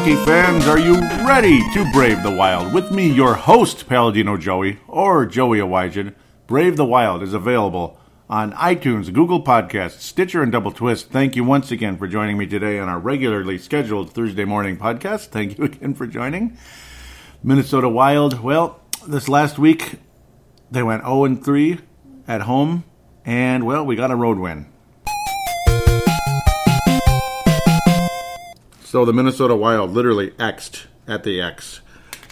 [0.00, 0.94] hockey fans, are you
[1.28, 2.72] ready to brave the wild?
[2.72, 6.14] With me, your host, Paladino Joey, or Joey Awajan.
[6.46, 11.10] Brave the Wild is available on iTunes, Google Podcasts, Stitcher, and Double Twist.
[11.10, 15.26] Thank you once again for joining me today on our regularly scheduled Thursday morning podcast.
[15.26, 16.56] Thank you again for joining.
[17.42, 19.96] Minnesota Wild, well, this last week
[20.70, 21.78] they went 0 3
[22.26, 22.84] at home,
[23.26, 24.69] and well, we got a road win.
[28.90, 31.80] So the Minnesota Wild literally X'd at the X.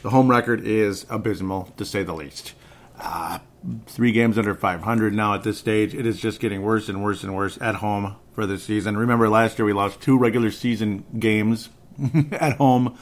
[0.03, 2.55] The home record is abysmal, to say the least.
[2.99, 3.39] Uh,
[3.87, 5.95] three games under 500 now at this stage.
[5.95, 8.97] It is just getting worse and worse and worse at home for this season.
[8.97, 11.69] Remember, last year we lost two regular season games
[12.33, 12.99] at home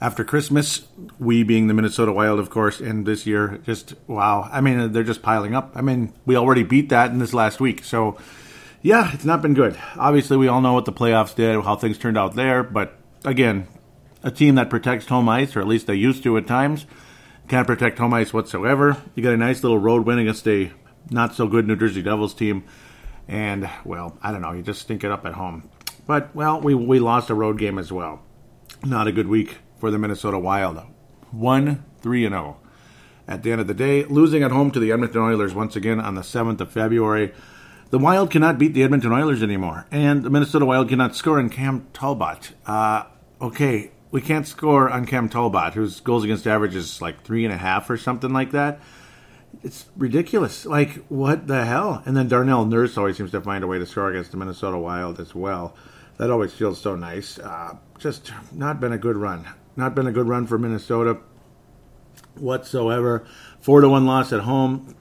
[0.00, 0.86] after Christmas.
[1.18, 4.48] We being the Minnesota Wild, of course, and this year, just wow.
[4.52, 5.72] I mean, they're just piling up.
[5.74, 7.82] I mean, we already beat that in this last week.
[7.82, 8.16] So
[8.82, 9.78] yeah, it's not been good.
[9.96, 12.64] Obviously, we all know what the playoffs did, how things turned out there.
[12.64, 13.66] But again,
[14.22, 16.86] a team that protects home ice, or at least they used to at times,
[17.48, 18.96] can't protect home ice whatsoever.
[19.14, 20.72] You got a nice little road win against a
[21.10, 22.64] not so good New Jersey Devils team.
[23.28, 25.68] And, well, I don't know, you just stink it up at home.
[26.06, 28.22] But, well, we, we lost a road game as well.
[28.84, 30.80] Not a good week for the Minnesota Wild.
[31.30, 32.56] 1 3 0.
[33.28, 36.00] At the end of the day, losing at home to the Edmonton Oilers once again
[36.00, 37.32] on the 7th of February.
[37.92, 41.50] The Wild cannot beat the Edmonton Oilers anymore, and the Minnesota Wild cannot score on
[41.50, 42.52] Cam Talbot.
[42.64, 43.04] Uh,
[43.38, 47.52] okay, we can't score on Cam Talbot, whose goals against average is like three and
[47.52, 48.80] a half or something like that.
[49.62, 50.64] It's ridiculous.
[50.64, 52.02] Like, what the hell?
[52.06, 54.78] And then Darnell Nurse always seems to find a way to score against the Minnesota
[54.78, 55.76] Wild as well.
[56.16, 57.38] That always feels so nice.
[57.38, 59.46] Uh, just not been a good run.
[59.76, 61.18] Not been a good run for Minnesota
[62.36, 63.26] whatsoever.
[63.60, 64.96] Four to one loss at home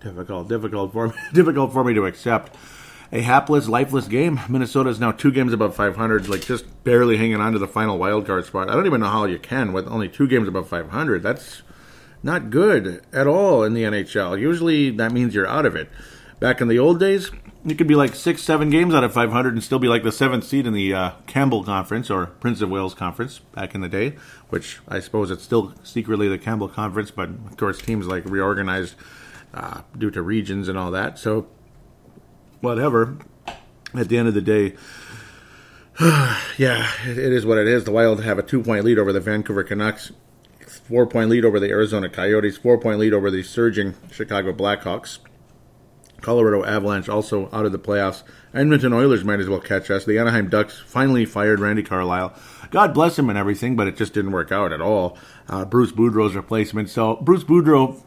[0.00, 2.54] difficult, difficult for me, difficult for me to accept.
[3.12, 4.40] A hapless, lifeless game.
[4.48, 7.98] Minnesota is now two games above 500, like just barely hanging on to the final
[7.98, 8.68] wild card spot.
[8.68, 11.22] I don't even know how you can with only two games above 500.
[11.22, 11.62] That's
[12.22, 14.40] not good at all in the NHL.
[14.40, 15.88] Usually that means you're out of it.
[16.40, 17.30] Back in the old days,
[17.64, 20.12] you could be like six, seven games out of 500 and still be like the
[20.12, 23.88] seventh seed in the uh, Campbell Conference or Prince of Wales Conference back in the
[23.88, 24.16] day,
[24.50, 28.94] which I suppose it's still secretly the Campbell Conference, but of course teams like reorganized
[29.56, 31.18] uh, due to regions and all that.
[31.18, 31.48] So,
[32.60, 33.16] whatever.
[33.94, 34.74] At the end of the day,
[36.58, 37.84] yeah, it is what it is.
[37.84, 40.12] The Wild have a two point lead over the Vancouver Canucks,
[40.66, 45.18] four point lead over the Arizona Coyotes, four point lead over the surging Chicago Blackhawks.
[46.20, 48.22] Colorado Avalanche also out of the playoffs.
[48.52, 50.04] Edmonton Oilers might as well catch us.
[50.04, 52.34] The Anaheim Ducks finally fired Randy Carlyle.
[52.70, 55.16] God bless him and everything, but it just didn't work out at all.
[55.48, 56.90] Uh, Bruce Boudreau's replacement.
[56.90, 58.02] So Bruce Boudreau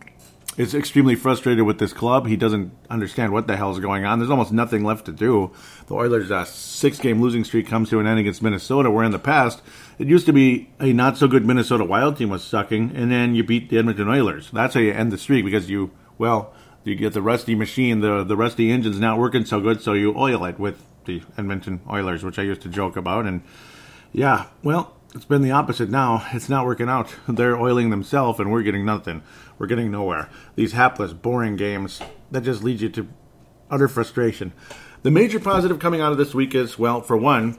[0.60, 2.28] is extremely frustrated with this club.
[2.28, 4.20] He doesn't understand what the hell is going on.
[4.20, 5.52] There's almost nothing left to do.
[5.88, 9.20] The Oilers' uh, six-game losing streak comes to an end against Minnesota, where in the
[9.20, 9.62] past
[9.98, 13.36] it used to be a not so good Minnesota Wild team was sucking, and then
[13.36, 14.52] you beat the Edmonton Oilers.
[14.52, 16.54] That's how you end the streak because you well
[16.84, 20.14] you get the rusty machine, the the rusty engine's not working so good, so you
[20.18, 23.44] oil it with the Edmonton Oilers, which I used to joke about, and
[24.12, 26.28] yeah, well, it's been the opposite now.
[26.34, 27.16] It's not working out.
[27.28, 29.24] They're oiling themselves, and we're getting nothing.
[29.60, 30.30] We're getting nowhere.
[30.56, 33.08] These hapless, boring games that just lead you to
[33.70, 34.54] utter frustration.
[35.04, 37.58] The major positive coming out of this week is, well, for one,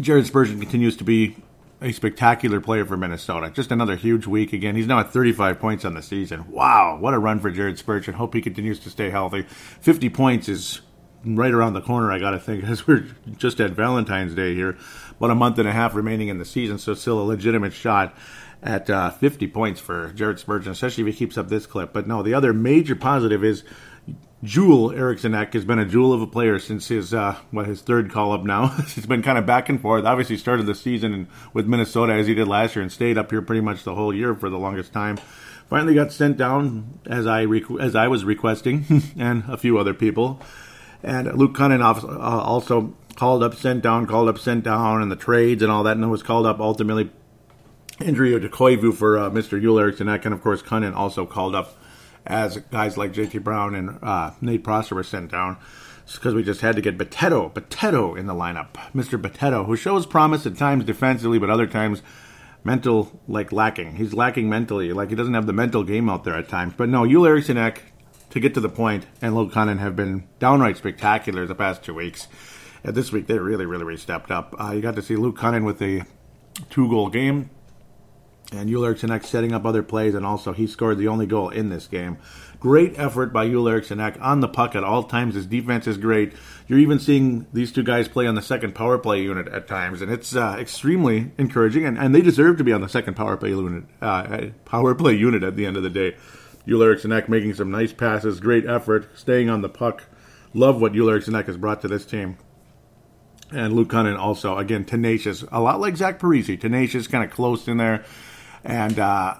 [0.00, 1.36] Jared Spurgeon continues to be
[1.80, 3.50] a spectacular player for Minnesota.
[3.50, 4.76] Just another huge week again.
[4.76, 6.50] He's now at 35 points on the season.
[6.50, 8.14] Wow, what a run for Jared Spurgeon.
[8.14, 9.42] Hope he continues to stay healthy.
[9.42, 10.80] 50 points is
[11.24, 14.76] right around the corner, I got to think, as we're just at Valentine's Day here.
[15.18, 18.16] About a month and a half remaining in the season, so still a legitimate shot
[18.62, 21.92] at uh, 50 points for Jared Spurgeon, especially if he keeps up this clip.
[21.92, 23.62] But no, the other major positive is
[24.42, 27.80] Jewel Eriksson Ek has been a jewel of a player since his uh, what his
[27.80, 28.68] third call up now.
[28.94, 30.04] He's been kind of back and forth.
[30.04, 33.42] Obviously started the season with Minnesota as he did last year and stayed up here
[33.42, 35.18] pretty much the whole year for the longest time.
[35.68, 39.94] Finally got sent down as I requ- as I was requesting, and a few other
[39.94, 40.40] people.
[41.02, 45.16] And Luke Kunin uh, also called up, sent down, called up, sent down, and the
[45.16, 47.10] trades and all that, and was called up ultimately
[48.00, 49.60] injury to Koivu for uh, Mr.
[49.80, 51.76] Eriksson Ek, and of course Kunin also called up
[52.26, 55.56] as guys like JT Brown and uh, Nate Prosser were sent down
[56.14, 58.74] because we just had to get Bitetto, Bitetto in the lineup.
[58.94, 59.20] Mr.
[59.20, 62.02] Bitetto, who shows promise at times defensively, but other times
[62.62, 63.96] mental, like lacking.
[63.96, 66.74] He's lacking mentally, like he doesn't have the mental game out there at times.
[66.76, 67.82] But no, Eriksson Ek,
[68.30, 72.28] to get to the point, and Kunin have been downright spectacular the past two weeks.
[72.84, 74.54] And this week they really, really, really stepped up.
[74.60, 76.04] Uh, you got to see Luke Kunin with a
[76.70, 77.50] two goal game
[78.52, 81.88] And Eriksson setting up other plays, and also he scored the only goal in this
[81.88, 82.18] game.
[82.60, 85.34] Great effort by Eriksson on the puck at all times.
[85.34, 86.32] His defense is great.
[86.68, 90.00] You're even seeing these two guys play on the second power play unit at times,
[90.00, 91.84] and it's uh, extremely encouraging.
[91.84, 95.14] And, and they deserve to be on the second power play unit, uh, power play
[95.14, 96.16] unit at the end of the day.
[96.68, 100.04] Eriksson making some nice passes, great effort, staying on the puck.
[100.54, 102.38] Love what Eriksson has brought to this team.
[103.52, 105.44] And Luke Kunin also, again, tenacious.
[105.52, 106.60] A lot like Zach Parise.
[106.60, 108.04] Tenacious, kind of close in there.
[108.66, 109.36] And uh,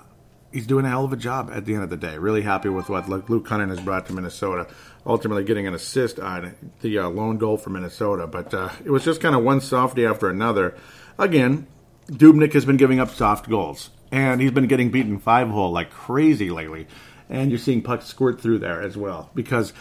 [0.53, 2.17] he's doing a hell of a job at the end of the day.
[2.17, 4.69] Really happy with what Luke Kunin has brought to Minnesota.
[5.05, 8.27] Ultimately getting an assist on the uh, lone goal for Minnesota.
[8.27, 10.77] But uh, it was just kind of one softy after another.
[11.19, 11.67] Again,
[12.09, 13.91] Dubnyk has been giving up soft goals.
[14.13, 16.87] And he's been getting beaten five hole like crazy lately.
[17.29, 19.31] And you're seeing pucks squirt through there as well.
[19.35, 19.73] Because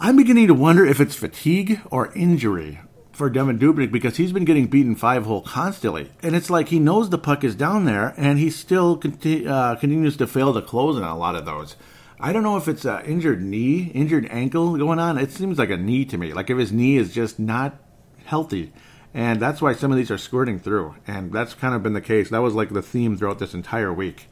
[0.00, 2.80] I'm beginning to wonder if it's fatigue or injury
[3.16, 6.78] for Devan Dubnyk because he's been getting beaten five hole constantly, and it's like he
[6.78, 10.60] knows the puck is down there, and he still conti- uh, continues to fail to
[10.60, 11.76] close on a lot of those.
[12.20, 15.18] I don't know if it's an injured knee, injured ankle going on.
[15.18, 17.78] It seems like a knee to me, like if his knee is just not
[18.26, 18.72] healthy,
[19.14, 22.02] and that's why some of these are squirting through, and that's kind of been the
[22.02, 22.28] case.
[22.28, 24.28] That was like the theme throughout this entire week,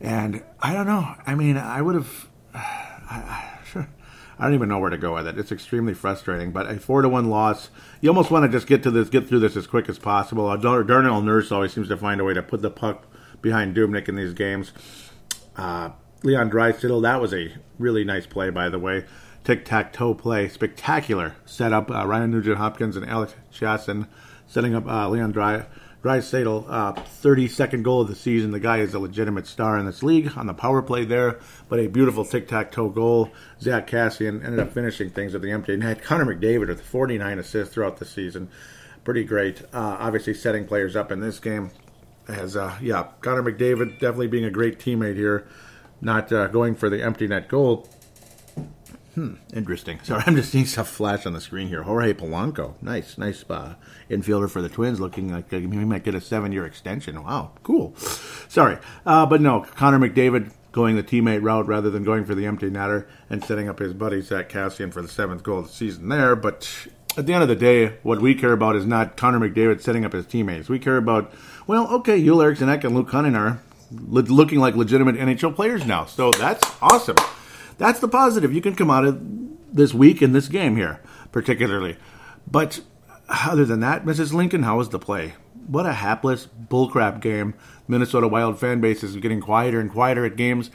[0.00, 1.16] and I don't know.
[1.26, 2.28] I mean, I would have.
[2.54, 3.51] I,
[4.38, 5.38] I don't even know where to go with it.
[5.38, 6.52] It's extremely frustrating.
[6.52, 7.70] But a four to one loss,
[8.00, 10.56] you almost want to just get to this, get through this as quick as possible.
[10.56, 13.06] Darnell Nurse always seems to find a way to put the puck
[13.40, 14.72] behind Dubnyk in these games.
[15.56, 15.90] Uh,
[16.22, 19.04] Leon Draisaitl, that was a really nice play, by the way.
[19.44, 21.90] Tic tac toe play, spectacular setup.
[21.90, 24.06] Uh, Ryan Nugent Hopkins and Alex Chiasson
[24.46, 25.66] setting up uh, Leon Dry.
[26.02, 28.50] Draisaitl, uh, 32nd goal of the season.
[28.50, 31.38] The guy is a legitimate star in this league on the power play there,
[31.68, 33.30] but a beautiful tic tac toe goal.
[33.60, 36.02] Zack Kassian ended up finishing things at the empty net.
[36.02, 38.48] Connor McDavid with 49 assists throughout the season.
[39.04, 39.62] Pretty great.
[39.72, 41.70] Uh, obviously, setting players up in this game.
[42.26, 45.46] As, uh, yeah, Connor McDavid definitely being a great teammate here,
[46.00, 47.88] not uh, going for the empty net goal.
[49.14, 50.00] Hmm, interesting.
[50.04, 51.82] Sorry, I'm just seeing stuff flash on the screen here.
[51.82, 53.74] Jorge Polanco, nice, nice uh,
[54.10, 57.22] infielder for the Twins, looking like he might get a seven-year extension.
[57.22, 57.94] Wow, cool.
[58.48, 62.46] Sorry, uh, but no, Connor McDavid going the teammate route rather than going for the
[62.46, 65.72] empty netter and setting up his buddy Zack Kassian for the seventh goal of the
[65.72, 66.34] season there.
[66.34, 69.82] But at the end of the day, what we care about is not Connor McDavid
[69.82, 70.70] setting up his teammates.
[70.70, 71.32] We care about,
[71.66, 73.60] well, okay, Joel Eriksson and Luke Kunin are
[73.90, 77.16] looking like legitimate NHL players now, so that's awesome.
[77.82, 78.54] That's the positive.
[78.54, 79.20] You can come out of
[79.72, 81.00] this week in this game here,
[81.32, 81.96] particularly.
[82.48, 82.80] But
[83.28, 84.32] other than that, Mrs.
[84.32, 85.34] Lincoln, how was the play?
[85.66, 87.54] What a hapless bullcrap game.
[87.88, 90.70] Minnesota Wild fan base is getting quieter and quieter at games,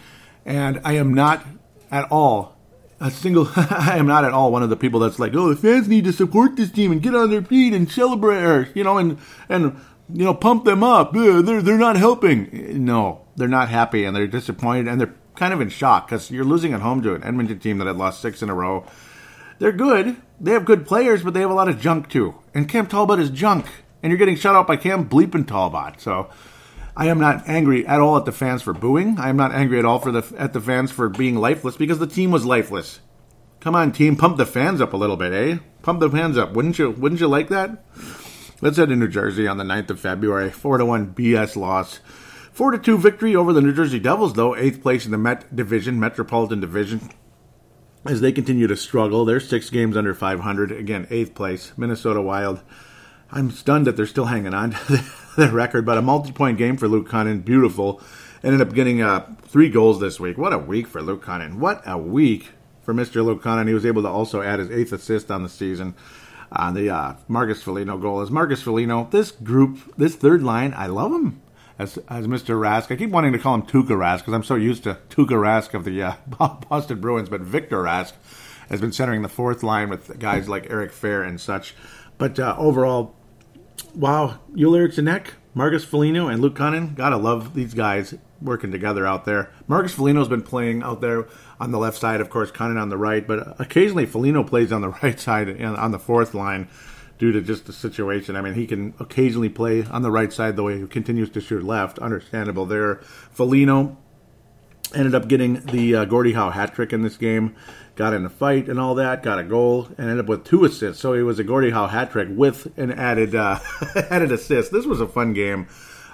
[0.45, 1.45] and I am not
[1.89, 2.57] at all
[2.99, 3.47] a single.
[3.55, 6.03] I am not at all one of the people that's like, oh, the fans need
[6.03, 9.17] to support this team and get on their feet and celebrate, or you know, and
[9.47, 9.79] and
[10.11, 11.13] you know, pump them up.
[11.13, 12.83] They're they're not helping.
[12.83, 16.43] No, they're not happy and they're disappointed and they're kind of in shock because you're
[16.43, 18.85] losing at home to an Edmonton team that had lost six in a row.
[19.59, 20.17] They're good.
[20.39, 22.35] They have good players, but they have a lot of junk too.
[22.53, 23.65] And Cam Talbot is junk.
[24.03, 25.99] And you're getting shut out by Cam Bleeping Talbot.
[25.99, 26.29] So
[26.95, 29.19] I am not angry at all at the fans for booing.
[29.19, 31.99] I am not angry at all for the at the fans for being lifeless because
[31.99, 32.99] the team was lifeless.
[33.59, 35.57] Come on, team, pump the fans up a little bit, eh?
[35.81, 36.53] Pump the fans up.
[36.53, 37.83] Wouldn't you wouldn't you like that?
[38.61, 40.49] Let's head to New Jersey on the 9th of February.
[40.49, 41.99] 4 to 1 BS loss.
[42.57, 45.55] 4 to 2 victory over the New Jersey Devils, though, eighth place in the Met
[45.55, 47.11] Division, Metropolitan Division.
[48.03, 50.71] As they continue to struggle, they're six games under 500.
[50.71, 51.71] Again, eighth place.
[51.77, 52.63] Minnesota Wild.
[53.29, 55.03] I'm stunned that they're still hanging on to
[55.37, 57.45] the record, but a multi point game for Luke Kunin.
[57.45, 58.01] Beautiful.
[58.43, 60.39] Ended up getting uh, three goals this week.
[60.39, 61.59] What a week for Luke Kunin.
[61.59, 63.23] What a week for Mr.
[63.23, 63.67] Luke Kunin.
[63.67, 65.93] He was able to also add his eighth assist on the season
[66.51, 68.19] on the uh, Marcus Foligno goal.
[68.19, 71.39] As Marcus Foligno, this group, this third line, I love him
[71.79, 72.59] as, as Mr.
[72.59, 72.91] Rask.
[72.91, 75.73] I keep wanting to call him Tuukka Rask because I'm so used to Tuukka Rask
[75.73, 76.13] of the uh,
[76.69, 78.13] Boston Bruins, but Victor Rask
[78.69, 81.75] has been centering the fourth line with guys like Eric Fehr and such.
[82.17, 83.15] But uh, overall,
[83.95, 85.05] wow, Joel Eriksson
[85.53, 89.51] Marcus Foligno, and Luke Kunin, gotta love these guys working together out there.
[89.67, 91.27] Marcus Foligno's been playing out there
[91.59, 94.81] on the left side, of course, Kunin on the right, but occasionally Foligno plays on
[94.81, 96.67] the right side and on the fourth line
[97.17, 98.35] due to just the situation.
[98.35, 101.41] I mean, he can occasionally play on the right side the way he continues to
[101.41, 101.99] shoot left.
[101.99, 102.95] Understandable there.
[103.31, 103.97] Foligno
[104.95, 107.55] ended up getting the uh, Gordie Howe hat trick in this game.
[107.95, 109.23] Got in a fight and all that.
[109.23, 111.01] Got a goal and ended up with two assists.
[111.01, 113.59] So he was a Gordie Howe hat trick with an added uh,
[114.09, 114.71] added assist.
[114.71, 115.67] This was a fun game.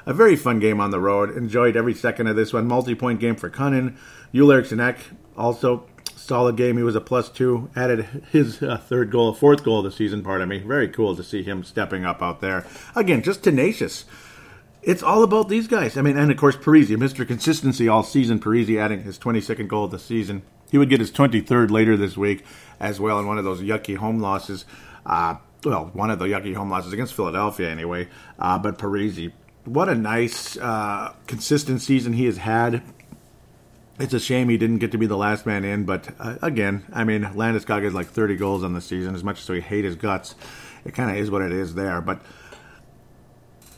[0.06, 1.36] A very fun game on the road.
[1.36, 2.68] Enjoyed every second of this one.
[2.68, 3.96] Multi point game for Kunin.
[4.34, 4.96] Joel Eriksson
[5.38, 6.78] also solid game.
[6.78, 7.70] He was a plus two.
[7.76, 10.24] Added his uh, third goal, fourth goal of the season.
[10.24, 10.60] Pardon me.
[10.60, 12.66] Very cool to see him stepping up out there
[12.96, 13.22] again.
[13.24, 14.06] Just tenacious.
[14.82, 15.98] it's all about these guys.
[15.98, 17.28] I mean, and of course, Parise, Mr.
[17.28, 18.40] Consistency all season.
[18.40, 20.44] Parise adding his 22nd goal of the season.
[20.72, 22.44] He would get his 23rd later this week
[22.80, 24.66] as well in one of those yucky home losses.
[25.06, 28.08] Uh, well, one of the yucky home losses against Philadelphia anyway.
[28.40, 29.32] Uh, but Parise,
[29.66, 32.82] what a nice, uh, consistent season he has had.
[34.00, 36.84] It's a shame he didn't get to be the last man in, but uh, again,
[36.92, 39.14] I mean, Landeskog has like 30 goals on the season.
[39.14, 40.34] As much as we hate his guts,
[40.84, 42.02] it kind of is what it is there.
[42.02, 42.22] But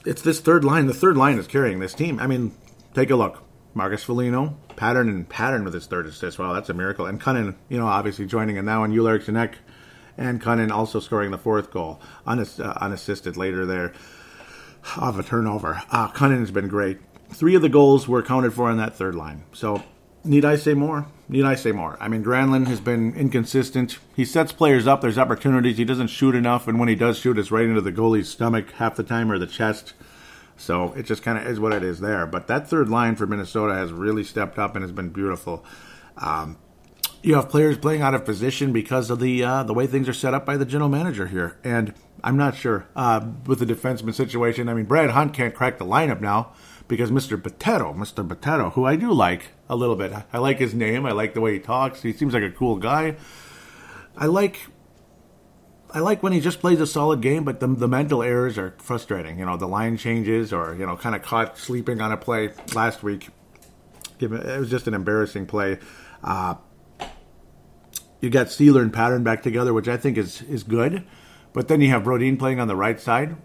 [0.05, 0.85] it's this third line.
[0.85, 2.19] The third line is carrying this team.
[2.19, 2.55] I mean,
[2.93, 3.43] take a look.
[3.73, 6.39] Marcus Foligno, Pateryn and Pateryn with his third assist.
[6.39, 7.05] Wow, that's a miracle.
[7.05, 9.55] And Kunin, you know, obviously joining in now, and Ulrich Janek
[10.17, 13.91] and Kunin also scoring the fourth goal, unass- uh, unassisted later there
[14.95, 15.81] off a turnover.
[15.91, 16.99] Uh, Kunin has been great.
[17.29, 19.43] Three of the goals were accounted for on that third line.
[19.51, 19.83] So,
[20.25, 21.07] need I say more?
[21.27, 21.97] Need I say more?
[21.99, 23.97] I mean, Granlund has been inconsistent.
[24.15, 25.01] He sets players up.
[25.01, 25.77] There's opportunities.
[25.77, 28.71] He doesn't shoot enough, and when he does shoot, it's right into the goalie's stomach
[28.73, 29.93] half the time or the chest.
[30.57, 32.25] So it just kind of is what it is there.
[32.25, 35.65] But that third line for Minnesota has really stepped up and has been beautiful.
[36.17, 36.57] Um,
[37.21, 40.13] you have players playing out of position because of the uh, the way things are
[40.13, 44.13] set up by the general manager here, and I'm not sure uh, with the defenseman
[44.13, 44.69] situation.
[44.69, 46.53] I mean, Brad Hunt can't crack the lineup now
[46.87, 47.41] because Mr.
[47.41, 48.27] Boteto, Mr.
[48.27, 50.13] Boteto, who I do like a little bit.
[50.31, 51.05] I like his name.
[51.05, 52.01] I like the way he talks.
[52.01, 53.15] He seems like a cool guy.
[54.17, 54.67] I like
[55.95, 58.75] I like when he just plays a solid game, but the, the mental errors are
[58.79, 59.39] frustrating.
[59.39, 62.51] You know, the line changes or, you know, kind of caught sleeping on a play
[62.73, 63.29] last week.
[64.19, 65.79] It was just an embarrassing play.
[66.21, 66.55] Uh,
[68.19, 71.05] you got Seeler and Pateryn back together, which I think is, is good.
[71.53, 73.37] But then you have Brodin playing on the right side.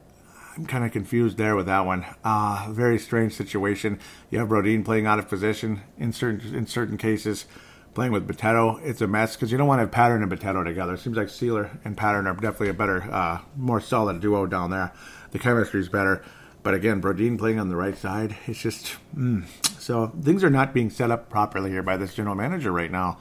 [0.60, 2.04] I'm kind of confused there with that one.
[2.22, 3.98] Uh, very strange situation.
[4.28, 7.46] You have Brodin playing out of position in certain in certain cases
[7.94, 10.64] playing with Boteto, it's a mess because you don't want to have Pateryn and Boteto
[10.64, 10.94] together.
[10.94, 14.70] It seems like Seeler and Pateryn are definitely a better, uh, more solid duo down
[14.70, 14.92] there.
[15.32, 16.22] The chemistry is better.
[16.62, 18.96] But again, Brodin playing on the right side, it's just.
[19.16, 19.46] Mm.
[19.80, 23.18] So things are not being set up properly here by this general manager right now.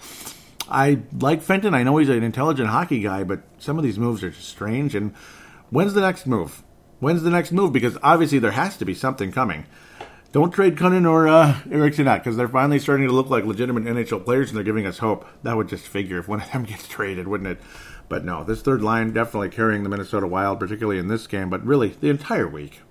[0.69, 1.73] I like Fenton.
[1.73, 4.93] I know he's an intelligent hockey guy, but some of these moves are just strange.
[4.93, 5.15] And
[5.69, 6.63] when's the next move?
[6.99, 7.71] When's the next move?
[7.71, 9.65] Because obviously there has to be something coming.
[10.31, 14.23] Don't trade Kunin or uh, Eriksson because they're finally starting to look like legitimate NHL
[14.23, 15.25] players and they're giving us hope.
[15.41, 17.59] That would just figure if one of them gets traded, wouldn't it?
[18.09, 21.65] But no, this third line definitely carrying the Minnesota Wild, particularly in this game, but
[21.65, 22.81] really the entire week.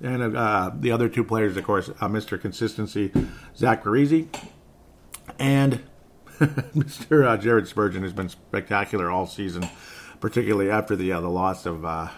[0.00, 2.40] And uh, the other two players, of course, uh, Mr.
[2.40, 3.12] Consistency,
[3.56, 4.28] Zach Parise,
[5.38, 5.82] and
[6.38, 7.26] Mr.
[7.26, 9.68] Uh, Jared Spurgeon who's been spectacular all season,
[10.20, 12.08] particularly after the uh, the loss of uh,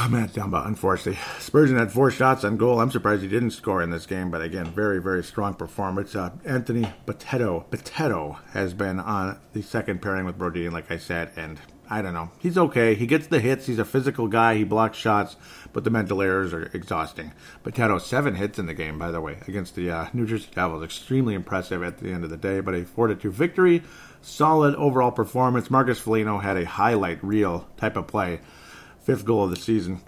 [0.00, 1.20] Oh, man, Dumba, unfortunately.
[1.38, 2.80] Spurgeon had four shots on goal.
[2.80, 6.16] I'm surprised he didn't score in this game, but again, very, very strong performance.
[6.16, 11.32] Uh, Anthony Boteto, Boteto has been on the second pairing with Brodin, like I said,
[11.36, 12.30] and I don't know.
[12.38, 12.94] He's okay.
[12.94, 13.66] He gets the hits.
[13.66, 14.56] He's a physical guy.
[14.56, 15.36] He blocks shots,
[15.74, 17.32] but the mental errors are exhausting.
[17.62, 20.82] Boteto, seven hits in the game, by the way, against the uh, New Jersey Devils.
[20.82, 23.82] Extremely impressive at the end of the day, but a 4 2 victory.
[24.22, 25.70] Solid overall performance.
[25.70, 28.40] Marcus Foligno had a highlight reel type of play
[29.02, 30.00] fifth goal of the season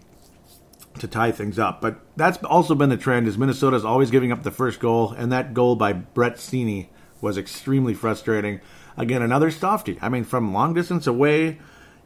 [0.98, 1.80] to tie things up.
[1.80, 5.32] But that's also been the trend is Minnesota's always giving up the first goal, and
[5.32, 6.88] that goal by Brett Seney
[7.20, 8.60] was extremely frustrating.
[8.96, 9.98] Again, another softy.
[10.00, 11.58] I mean, from long distance away,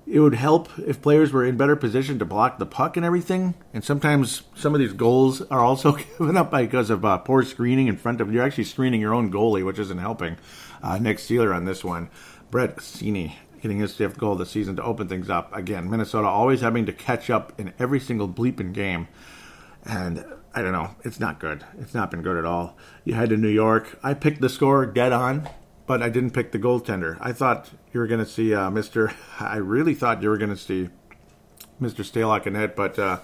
[0.06, 3.54] it would help if players were in better position to block the puck and everything.
[3.74, 7.88] And sometimes some of these goals are also given up because of uh, poor screening
[7.88, 10.38] in front of you're actually screening your own goalie, which isn't helping.
[10.82, 12.08] Uh, Nick Seeler on this one.
[12.50, 15.54] Brett Seney getting his fifth goal of the season to open things up.
[15.54, 19.08] Again, Minnesota always having to catch up in every single bleeping game.
[19.84, 20.24] And
[20.54, 21.64] I don't know, it's not good.
[21.78, 22.76] It's not been good at all.
[23.04, 23.98] You head to New York.
[24.02, 25.48] I picked the score dead on,
[25.86, 27.16] but I didn't pick the goaltender.
[27.20, 29.14] I thought you were going to see uh, Mr.
[29.40, 30.88] I really thought you were going to see
[31.80, 32.04] Mr.
[32.04, 33.20] Stalock in it, but uh,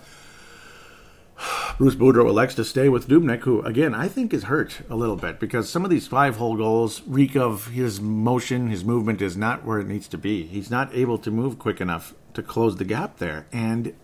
[1.79, 5.17] Bruce Boudreau elects to stay with Dubnyk, who, again, I think is hurt a little
[5.17, 9.37] bit because some of these five hole goals reek of his motion, his movement is
[9.37, 10.47] not where it needs to be.
[10.47, 13.47] He's not able to move quick enough to close the gap there.
[13.53, 13.95] And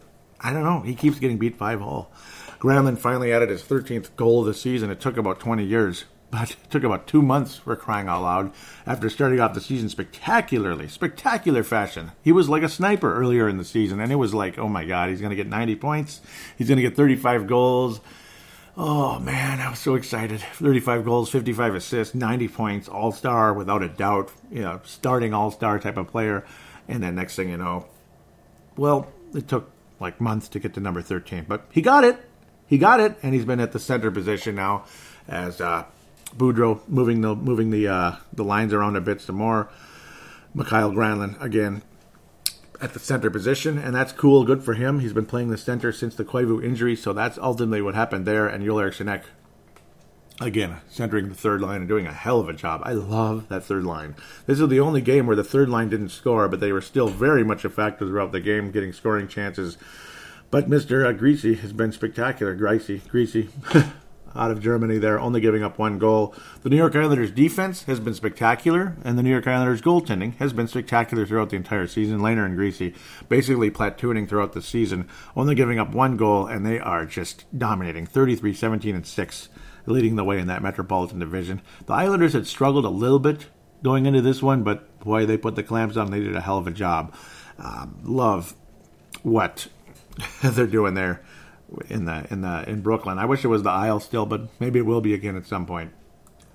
[0.40, 2.10] I don't know, he keeps getting beat five hole.
[2.58, 4.90] Granlund finally added his 13th goal of the season.
[4.90, 8.52] It took about 20 years but it took about two months for crying out loud
[8.86, 12.12] after starting off the season spectacularly, spectacular fashion.
[12.22, 14.84] He was like a sniper earlier in the season, and it was like, oh my
[14.84, 16.20] god, he's going to get 90 points,
[16.56, 18.00] he's going to get 35 goals.
[18.76, 20.40] Oh man, I was so excited.
[20.40, 25.50] 35 goals, 55 assists, 90 points, all star without a doubt, you know, starting all
[25.50, 26.46] star type of player.
[26.88, 27.86] And then next thing you know,
[28.76, 32.16] well, it took like months to get to number 13, but he got it.
[32.66, 34.84] He got it, and he's been at the center position now
[35.26, 35.84] as uh,
[36.36, 39.70] Boudreau moving the moving the uh, the lines around a bit some more.
[40.54, 41.82] Mikael Granlund again.
[42.80, 44.44] at the center position, and that's cool.
[44.44, 45.00] Good for him.
[45.00, 48.46] He's been playing the center since the Koivu injury, so that's ultimately what happened there.
[48.48, 49.24] And Joel Eriksson Ek
[50.40, 52.80] again, centering the third line and doing a hell of a job.
[52.84, 54.16] I love that third line.
[54.46, 57.08] This is the only game where the third line didn't score, but they were still
[57.08, 59.76] very much a factor throughout the game, getting scoring chances.
[60.50, 61.06] But Mr.
[61.06, 62.54] Uh, Greasy has been spectacular.
[62.54, 63.50] Greasy, Greasy.
[64.34, 66.34] out of Germany there, only giving up one goal.
[66.62, 70.52] The New York Islanders defense has been spectacular, and the New York Islanders goaltending has
[70.52, 72.20] been spectacular throughout the entire season.
[72.20, 72.94] Lehner and Greasy
[73.28, 78.06] basically platooning throughout the season, only giving up one goal, and they are just dominating
[78.06, 79.48] 33 17 and 6,
[79.86, 81.60] leading the way in that Metropolitan Division.
[81.86, 83.46] The Islanders had struggled a little bit
[83.82, 86.10] going into this one, but boy, they put the clamps on.
[86.10, 87.14] They did a hell of a job.
[87.58, 88.54] Um, love
[89.22, 89.68] what
[90.42, 91.22] they're doing there
[91.88, 93.18] in the in the in Brooklyn.
[93.18, 95.66] I wish it was the Isle still, but maybe it will be again at some
[95.66, 95.92] point.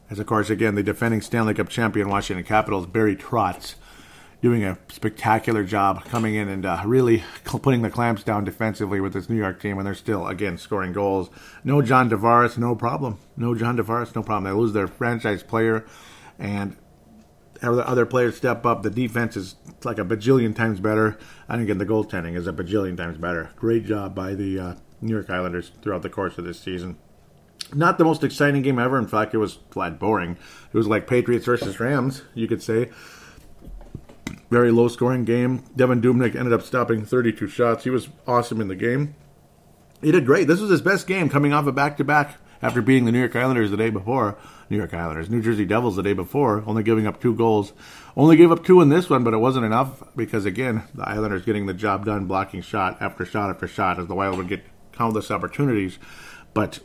[0.10, 3.76] As of course, again, the defending Stanley Cup champion Washington Capitals, Barry Trotz,
[4.42, 9.14] doing a spectacular job coming in and uh, really putting the clamps down defensively with
[9.14, 11.30] this New York team, and they're still again scoring goals.
[11.64, 13.18] No John Tavares, no problem.
[13.36, 14.44] No John Tavares, no problem.
[14.44, 15.86] They lose their franchise player,
[16.38, 16.76] and
[17.64, 18.84] other players step up.
[18.84, 21.18] The defense is like a bajillion times better,
[21.48, 23.50] and again, the goaltending is a bajillion times better.
[23.56, 26.98] Great job by the uh, New York Islanders throughout the course of this season.
[27.74, 28.98] Not the most exciting game ever.
[28.98, 30.38] In fact, it was flat boring.
[30.72, 32.90] It was like Patriots versus Rams, you could say.
[34.50, 35.64] Very low scoring game.
[35.76, 37.84] Devan Dubnyk ended up stopping 32 shots.
[37.84, 39.16] He was awesome in the game.
[40.02, 40.48] He did great.
[40.48, 43.20] This was his best game coming off a back to back after beating the New
[43.20, 44.38] York Islanders the day before.
[44.70, 47.74] New York Islanders, New Jersey Devils the day before, only giving up two goals.
[48.18, 51.46] Only gave up two in this one, but it wasn't enough because, again, the Islanders
[51.46, 54.64] getting the job done, blocking shot after shot after shot as the Wild would get
[54.96, 56.00] countless opportunities,
[56.54, 56.80] but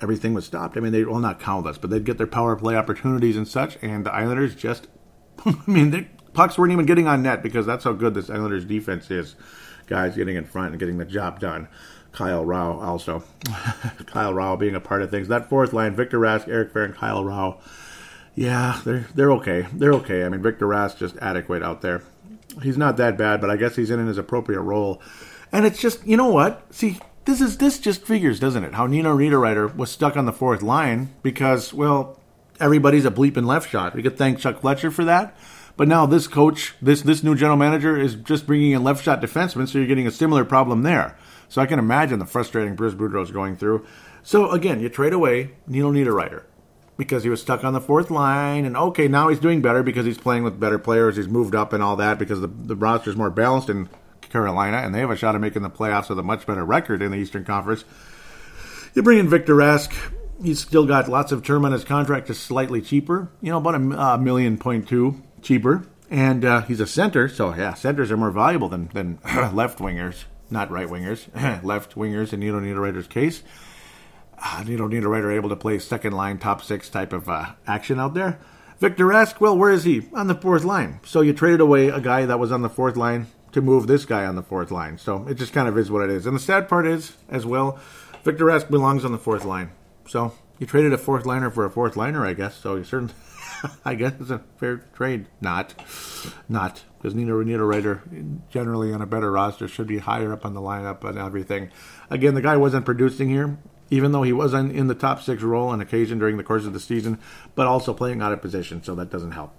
[0.00, 0.76] everything was stopped.
[0.76, 3.78] I mean, they well not countless, but they'd get their power play opportunities and such,
[3.82, 4.88] and the Islanders just,
[5.44, 8.64] I mean, the pucks weren't even getting on net because that's how good this Islanders
[8.64, 9.36] defense is.
[9.86, 11.66] Guys getting in front and getting the job done.
[12.12, 13.22] Kyle Rau also,
[14.06, 15.28] Kyle Rau being a part of things.
[15.28, 17.58] That fourth line: Victor Rask, Eric Fehr, and Kyle Rau.
[18.34, 19.66] Yeah, they're they're okay.
[19.72, 20.24] They're okay.
[20.24, 22.02] I mean, Victor Rask just adequate out there.
[22.62, 25.00] He's not that bad, but I guess he's in his appropriate role.
[25.52, 26.62] And it's just, you know what?
[26.74, 28.72] See, this is this just figures, doesn't it?
[28.72, 32.18] How Nino Niederreiter was stuck on the fourth line because, well,
[32.58, 33.94] everybody's a bleeping left shot.
[33.94, 35.36] We could thank Chuck Fletcher for that.
[35.76, 39.20] But now this coach, this this new general manager, is just bringing in left shot
[39.20, 41.18] defensemen, so you're getting a similar problem there.
[41.50, 43.86] So I can imagine the frustrating Bruce Boudreau is going through.
[44.22, 46.44] So again, you trade away Nino Niederreiter
[46.96, 50.06] because he was stuck on the fourth line, and okay, now he's doing better because
[50.06, 51.16] he's playing with better players.
[51.16, 53.90] He's moved up and all that because the the roster's more balanced and
[54.30, 57.02] Carolina, and they have a shot at making the playoffs with a much better record
[57.02, 57.84] in the Eastern Conference.
[58.94, 59.92] You bring in Victor Rask.
[60.42, 63.30] He's still got lots of term on his contract, just slightly cheaper.
[63.40, 65.86] You know, about a uh, million point two cheaper.
[66.10, 69.18] And uh, he's a center, so yeah, centers are more valuable than, than
[69.52, 71.26] left wingers, not right wingers,
[71.62, 73.42] left wingers in Nino Niederreiter's case.
[74.42, 78.14] Uh, Nino Niederreiter able to play second line, top six type of uh, action out
[78.14, 78.40] there.
[78.78, 80.08] Victor Rask, well, where is he?
[80.14, 81.00] On the fourth line.
[81.04, 84.04] So you traded away a guy that was on the fourth line to move this
[84.04, 84.98] guy on the fourth line.
[84.98, 86.26] So it just kind of is what it is.
[86.26, 87.78] And the sad part is, as well,
[88.24, 89.70] Victor Rask belongs on the fourth line.
[90.06, 92.56] So you traded a fourth liner for a fourth liner, I guess.
[92.56, 93.14] So you certainly,
[93.84, 95.26] I guess it's a fair trade.
[95.40, 95.74] Not,
[96.48, 100.60] not because Nino Niederreiter generally on a better roster should be higher up on the
[100.60, 101.70] lineup and everything.
[102.10, 103.56] Again, the guy wasn't producing here,
[103.90, 106.66] even though he was in, in the top six role on occasion during the course
[106.66, 107.18] of the season,
[107.54, 109.54] but also playing out of position, so that doesn't help.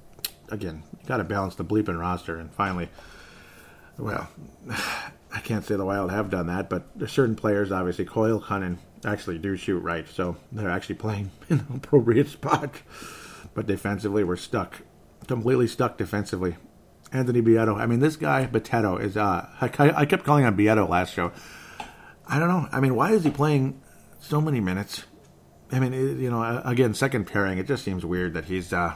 [0.49, 2.37] Again, you got to balance the bleeping roster.
[2.37, 2.89] And finally,
[3.99, 4.29] well,
[5.31, 8.77] I can't say the Wild have done that, but there's certain players, obviously, Coyle, Kunin,
[9.05, 12.81] actually do shoot right, so they're actually playing in the appropriate spot.
[13.53, 14.81] But defensively, we're stuck,
[15.27, 16.55] completely stuck defensively.
[17.11, 19.17] Anthony Bitetto, I mean, this guy Bitetto is.
[19.17, 21.31] Uh, I, I kept calling on Bitetto last show.
[22.27, 22.67] I don't know.
[22.71, 23.81] I mean, why is he playing
[24.19, 25.05] so many minutes?
[25.71, 27.57] I mean, it, you know, again, second pairing.
[27.57, 28.93] It just seems weird that he's uh,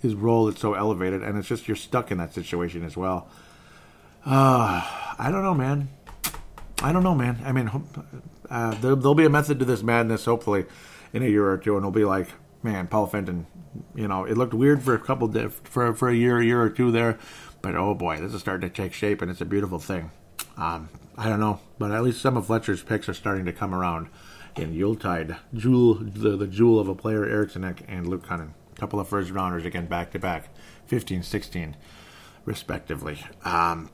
[0.00, 3.28] his role is so elevated, and it's just you're stuck in that situation as well.
[4.26, 4.82] Uh,
[5.18, 5.88] I don't know, man.
[6.82, 7.40] I don't know, man.
[7.44, 7.70] I mean,
[8.50, 10.66] uh, there, will be a method to this madness, hopefully,
[11.12, 12.28] in a year or two, and it'll be like,
[12.62, 13.46] man, Paul Fenton.
[13.94, 16.60] You know, it looked weird for a couple diff, for for a year, a year
[16.60, 17.18] or two there,
[17.62, 20.10] but oh boy, this is starting to take shape, and it's a beautiful thing.
[20.56, 23.74] Um, I don't know, but at least some of Fletcher's picks are starting to come
[23.74, 24.08] around.
[24.56, 28.52] In Yuletide, Jewel, the, the jewel of a player, Eriksson Ek and Luke Kunin.
[28.72, 30.48] A couple of first rounders again, back to back,
[30.86, 31.76] 15, 16,
[32.46, 33.22] respectively.
[33.44, 33.90] Um,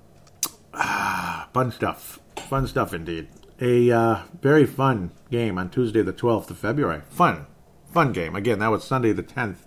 [0.75, 2.19] Ah, fun stuff.
[2.37, 3.29] Fun stuff indeed.
[3.61, 7.03] A uh, very fun game on Tuesday, the 12th of February.
[7.11, 7.47] Fun.
[7.93, 8.35] Fun game.
[8.35, 9.59] Again, that was Sunday, the 10th,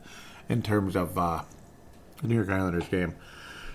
[0.50, 1.44] in terms of uh,
[2.22, 3.15] the New York Islanders game.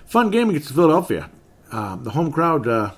[0.05, 1.31] Fun game against Philadelphia.
[1.71, 2.93] Um, the home crowd uh,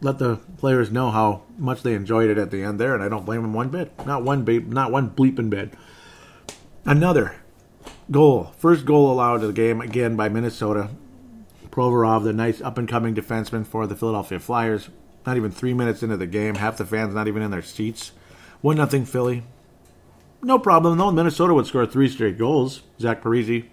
[0.00, 3.08] let the players know how much they enjoyed it at the end there, and I
[3.08, 3.92] don't blame them one bit.
[4.04, 5.72] Not one, be- not one bleeping bit.
[6.84, 7.36] Another
[8.10, 10.90] goal, first goal allowed to the game again by Minnesota.
[11.74, 14.90] Provorov, the nice up and coming defenseman for the Philadelphia Flyers.
[15.26, 18.12] Not even three minutes into the game, half the fans not even in their seats.
[18.60, 19.42] One nothing Philly.
[20.40, 20.96] No problem.
[20.98, 21.10] though.
[21.10, 22.82] Minnesota would score three straight goals.
[23.00, 23.64] Zach Parise,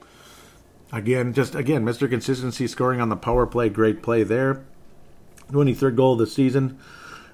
[0.91, 2.09] again, just again, Mr.
[2.09, 3.69] Consistency scoring on the power play.
[3.69, 4.63] Great play there.
[5.51, 6.79] 23rd goal of the season.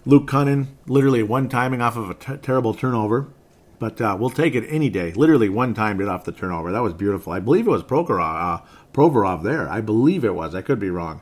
[0.05, 3.27] Luke Kunin, literally one timing off of a t- terrible turnover.
[3.79, 5.13] But uh, we'll take it any day.
[5.13, 6.71] Literally one timed it off the turnover.
[6.71, 7.31] That was beautiful.
[7.31, 8.65] I believe it was Provorov, uh,
[8.97, 9.69] Provorov there.
[9.69, 10.55] I believe it was.
[10.55, 11.21] I could be wrong.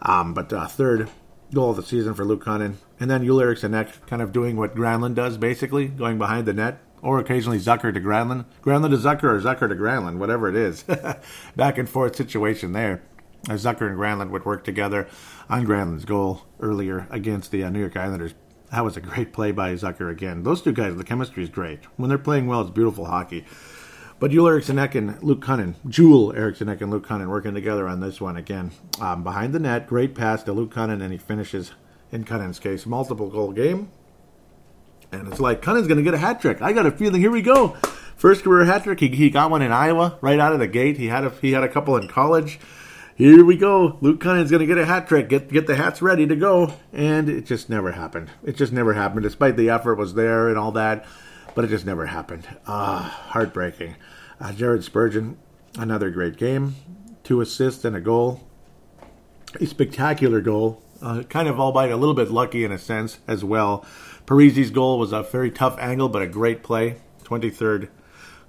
[0.00, 1.10] Um, but uh, third
[1.52, 2.76] goal of the season for Luke Kunin.
[2.98, 3.72] And then Joel Eriksson
[4.06, 6.80] kind of doing what Granlund does, basically, going behind the net.
[7.02, 8.46] Or occasionally Zucker to Granlund.
[8.62, 10.84] Granlund to Zucker or Zucker to Granlund, whatever it is.
[11.56, 13.02] Back and forth situation there.
[13.46, 15.06] As Zucker and Granlund would work together
[15.50, 18.32] on Granlund's goal earlier against the uh, New York Islanders.
[18.70, 20.44] That was a great play by Zucker again.
[20.44, 21.80] Those two guys, the chemistry is great.
[21.98, 23.44] When they're playing well, it's beautiful hockey.
[24.22, 28.20] But Joel Eriksson and Luke Kunin, Joel Eriksson and Luke Kunin working together on this
[28.20, 28.70] one again.
[29.00, 31.72] Um, behind the net, great pass to Luke Kunin, and he finishes,
[32.12, 33.90] in Kunin's case, multiple goal game.
[35.10, 36.62] And it's like, Kunin's going to get a hat trick.
[36.62, 37.70] I got a feeling, here we go.
[38.16, 39.00] First career hat trick.
[39.00, 40.98] He, he got one in Iowa right out of the gate.
[40.98, 42.60] He had a, he had a couple in college
[43.16, 43.98] here we go.
[44.00, 45.28] Luke Kunin's going to get a hat trick.
[45.28, 48.30] Get get the hats ready to go, and it just never happened.
[48.44, 51.04] It just never happened, despite the effort was there and all that,
[51.54, 52.48] but it just never happened.
[52.66, 53.96] Ah, heartbreaking.
[54.42, 55.38] Uh, Jared Spurgeon,
[55.78, 56.74] another great game,
[57.22, 58.40] two assists and a goal,
[59.60, 60.82] a spectacular goal.
[61.00, 63.86] Uh, kind of all by a little bit lucky in a sense as well.
[64.26, 66.96] Parise's goal was a very tough angle, but a great play.
[67.22, 67.88] 23rd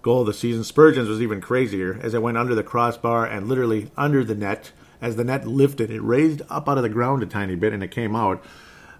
[0.01, 0.63] goal of the season.
[0.63, 4.71] Spurgeon's was even crazier as it went under the crossbar and literally under the net.
[4.99, 7.83] As the net lifted, it raised up out of the ground a tiny bit and
[7.83, 8.43] it came out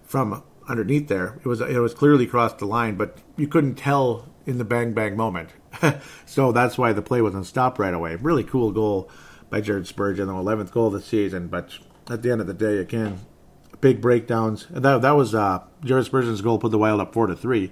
[0.04, 1.40] from underneath there.
[1.44, 4.92] It was it was clearly crossed the line, but you couldn't tell in the bang
[4.92, 5.50] bang moment.
[6.26, 8.16] so that's why the play wasn't stopped right away.
[8.16, 9.10] Really cool goal
[9.50, 11.48] by Jared Spurgeon, the 11th goal of the season.
[11.48, 13.20] But at the end of the day, again,
[13.80, 14.66] big breakdowns.
[14.70, 17.70] And that that was uh, Jared Spurgeon's goal put the Wild up four to three.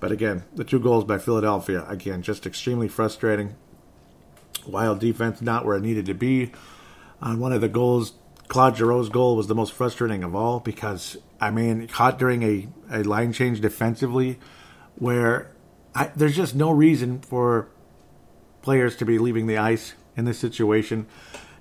[0.00, 3.54] But again, the two goals by Philadelphia, again, just extremely frustrating.
[4.66, 6.52] Wild defense not where it needed to be.
[7.22, 8.12] On one of the goals,
[8.48, 12.68] Claude Giroux's goal was the most frustrating of all because, I mean, caught during a,
[12.90, 14.38] a line change defensively
[14.96, 15.53] where
[15.94, 17.68] I, there's just no reason for
[18.62, 21.06] players to be leaving the ice in this situation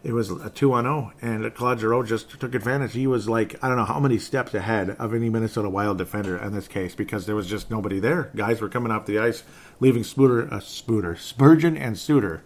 [0.03, 2.93] it was a two on zero, and Claude Giroux just took advantage.
[2.93, 6.37] He was like I don't know how many steps ahead of any Minnesota Wild defender
[6.37, 8.29] in this case because there was just nobody there.
[8.35, 9.43] Guys were coming off the ice,
[9.79, 12.43] leaving Spooter, uh, Spooter, Spurgeon, and Suter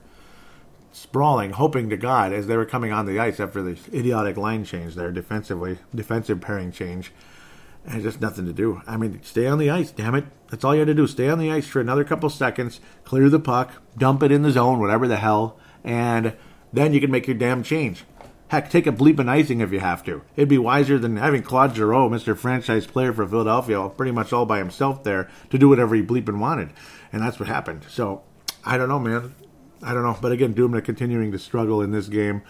[0.91, 4.63] sprawling, hoping to God as they were coming on the ice after the idiotic line
[4.63, 7.11] change there, defensively, defensive pairing change.
[7.87, 8.81] And just nothing to do.
[8.85, 10.25] I mean, stay on the ice, damn it.
[10.49, 11.07] That's all you had to do.
[11.07, 14.51] Stay on the ice for another couple seconds, clear the puck, dump it in the
[14.51, 16.35] zone, whatever the hell, and
[16.73, 18.03] then you can make your damn change.
[18.49, 20.21] Heck, take a bleeping icing if you have to.
[20.35, 22.37] It'd be wiser than having Claude Giroux, Mr.
[22.37, 26.39] Franchise Player for Philadelphia, pretty much all by himself there to do whatever he bleeping
[26.39, 26.71] wanted.
[27.11, 27.85] And that's what happened.
[27.89, 28.23] So,
[28.63, 29.35] I don't know, man.
[29.81, 30.17] I don't know.
[30.21, 32.41] But again, Dubnyk continuing to struggle in this game.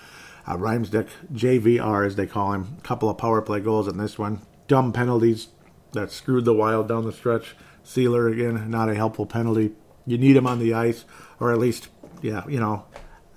[0.45, 4.19] Uh, Riemsdyk, JVR as they call him, a couple of power play goals in this
[4.19, 4.41] one.
[4.67, 5.47] Dumb penalties
[5.93, 7.55] that screwed the Wild down the stretch.
[7.83, 9.71] Seeler again, not a helpful penalty.
[10.05, 11.05] You need him on the ice,
[11.39, 11.87] or at least,
[12.21, 12.85] yeah, you know,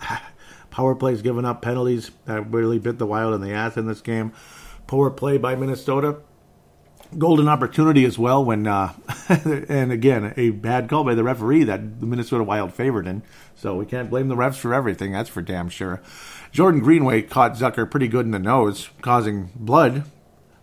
[0.71, 4.01] Power plays giving up penalties that really bit the Wild in the ass in this
[4.01, 4.33] game.
[4.87, 6.19] Poor play by Minnesota.
[7.19, 8.93] Golden opportunity as well when, uh,
[9.29, 13.23] and again, a bad call by the referee that the Minnesota Wild favored in.
[13.57, 16.01] So we can't blame the refs for everything, that's for damn sure.
[16.53, 20.05] Jordan Greenway caught Zucker pretty good in the nose, causing blood.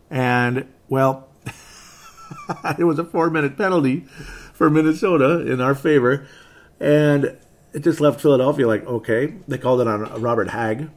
[0.10, 1.30] And, well,
[2.80, 4.06] it was a four minute penalty
[4.54, 6.28] for Minnesota in our favor.
[6.80, 7.38] And
[7.74, 9.36] it just left Philadelphia like, okay.
[9.48, 10.90] They called it on Robert Hagg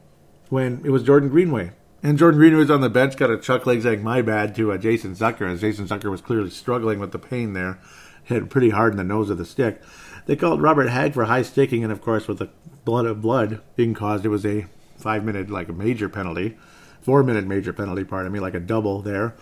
[0.49, 1.71] when it was Jordan Greenway.
[2.03, 4.71] And Jordan Greenway was on the bench, got a chuck leg saying, my bad, to
[4.71, 7.79] uh, Jason Zucker, as Jason Zucker was clearly struggling with the pain there.
[8.23, 9.81] Hit pretty hard in the nose of the stick.
[10.25, 12.49] They called Robert Hagg for high sticking, and of course, with the
[12.85, 14.65] blood of blood being caused, it was a
[14.97, 16.57] five minute, like a major penalty.
[17.01, 19.35] Four minute major penalty, pardon me, like a double there.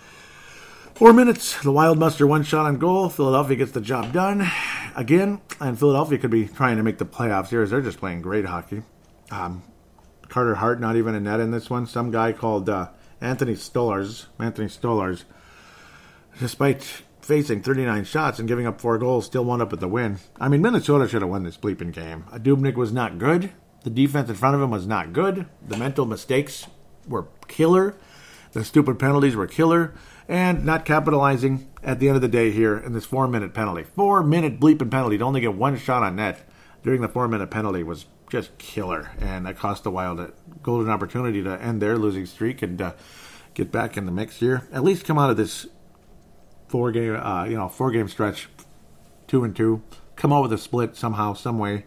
[0.95, 1.61] Four minutes.
[1.61, 3.09] The Wild muster one shot on goal.
[3.09, 4.49] Philadelphia gets the job done
[4.95, 8.21] again, and Philadelphia could be trying to make the playoffs here as they're just playing
[8.21, 8.83] great hockey.
[9.31, 9.63] Um,
[10.27, 11.85] Carter Hart not even a net in this one.
[11.85, 12.89] Some guy called uh,
[13.21, 14.25] Anthony Stolarz.
[14.39, 15.23] Anthony Stolarz,
[16.39, 16.83] despite
[17.21, 20.17] facing 39 shots and giving up four goals, still wound up with the win.
[20.39, 22.25] I mean, Minnesota should have won this bleeping game.
[22.33, 23.51] Dubnyk was not good.
[23.83, 25.45] The defense in front of him was not good.
[25.65, 26.67] The mental mistakes
[27.07, 27.95] were killer.
[28.53, 29.93] The stupid penalties were killer.
[30.27, 33.83] And not capitalizing at the end of the day here in this four minute penalty.
[33.83, 36.47] Four minute bleeping penalty to only get one shot on net
[36.83, 39.11] during the four minute penalty was just killer.
[39.19, 40.31] And that cost the Wild a
[40.61, 42.93] golden opportunity to end their losing streak and uh,
[43.55, 44.67] get back in the mix here.
[44.71, 45.67] At least come out of this
[46.67, 48.47] four game, uh, you know, four game stretch,
[49.27, 49.81] two and two.
[50.15, 51.85] Come out with a split somehow, some way.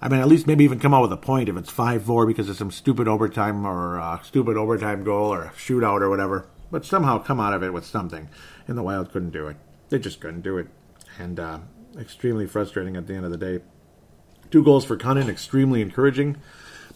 [0.00, 2.26] I mean, at least maybe even come out with a point if it's five four
[2.26, 6.48] because of some stupid overtime or uh, stupid overtime goal or shootout or whatever.
[6.70, 8.28] But somehow come out of it with something.
[8.68, 9.56] And the Wild couldn't do it.
[9.88, 10.66] They just couldn't do it,
[11.18, 11.58] and uh,
[11.96, 13.60] extremely frustrating at the end of the day.
[14.50, 16.36] Two goals for Kunin, extremely encouraging.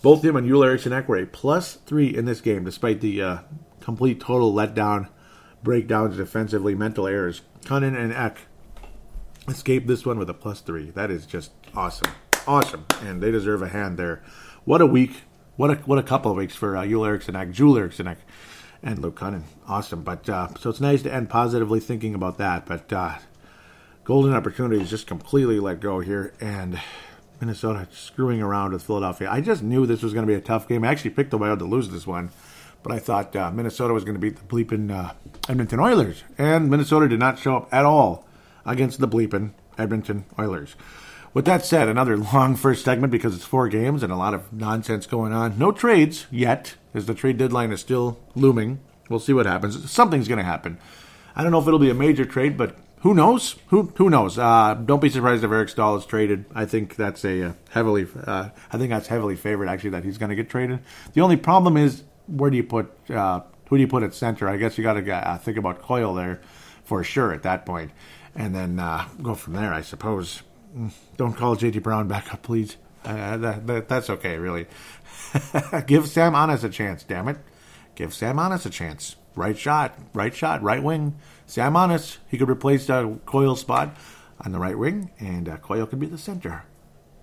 [0.02, 3.22] Both him and Joel Eriksson Ek were a plus three in this game, despite the
[3.22, 3.38] uh,
[3.80, 5.08] complete total letdown,
[5.62, 7.42] breakdowns defensively, mental errors.
[7.64, 8.38] Kunin and Ek
[9.46, 10.90] escaped this one with a plus three.
[10.90, 12.12] That is just awesome,
[12.50, 14.22] awesome, and they deserve a hand there.
[14.64, 15.22] What a week!
[15.56, 18.16] What a what a couple of weeks for uh, Joel Eriksson Joel Eriksson
[18.82, 19.42] and Luke Kunin.
[19.68, 22.66] Awesome, but uh, so it's nice to end positively thinking about that.
[22.66, 23.18] But uh,
[24.02, 26.80] golden opportunities just completely let go here, and
[27.40, 29.30] Minnesota screwing around with Philadelphia.
[29.30, 30.82] I just knew this was going to be a tough game.
[30.82, 32.30] I actually picked the Wild to lose this one,
[32.82, 35.12] but I thought uh, Minnesota was going to beat the bleeping uh,
[35.48, 38.26] Edmonton Oilers, and Minnesota did not show up at all
[38.66, 40.74] against the bleeping Edmonton Oilers.
[41.32, 44.52] With that said, another long first segment because it's four games and a lot of
[44.52, 45.58] nonsense going on.
[45.58, 48.80] No trades yet, as the trade deadline is still looming.
[49.08, 49.90] We'll see what happens.
[49.90, 50.78] Something's going to happen.
[51.36, 53.56] I don't know if it'll be a major trade, but who knows?
[53.68, 54.38] Who who knows?
[54.38, 56.44] Uh, don't be surprised if Eric Staal is traded.
[56.54, 58.06] I think that's a uh, heavily.
[58.26, 60.80] Uh, I think that's heavily favored actually that he's going to get traded.
[61.14, 64.48] The only problem is where do you put uh, who do you put at center?
[64.48, 66.40] I guess you got to uh, think about Coyle there
[66.84, 67.92] for sure at that point,
[68.34, 69.72] and then uh, go from there.
[69.72, 70.42] I suppose.
[71.16, 71.80] Don't call J.D.
[71.80, 72.76] Brown back up, please.
[73.02, 74.66] That, that, that's okay, really.
[75.86, 77.38] Give Sam Anas a chance, damn it.
[77.94, 79.16] Give Sam Anas a chance.
[79.34, 81.16] Right shot, right shot, right wing
[81.50, 83.96] Sam Anas, he could replace uh, Coyle's spot
[84.40, 86.62] on the right wing, and uh, Coyle could be the center.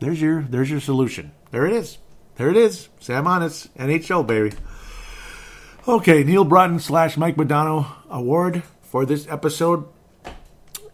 [0.02, 1.32] There's your there's your solution.
[1.52, 1.98] There it is.
[2.36, 2.90] There it is.
[3.00, 4.54] Sam Anas, NHL baby.
[5.88, 9.88] Okay, Neal Broten slash Mike Modano award for this episode.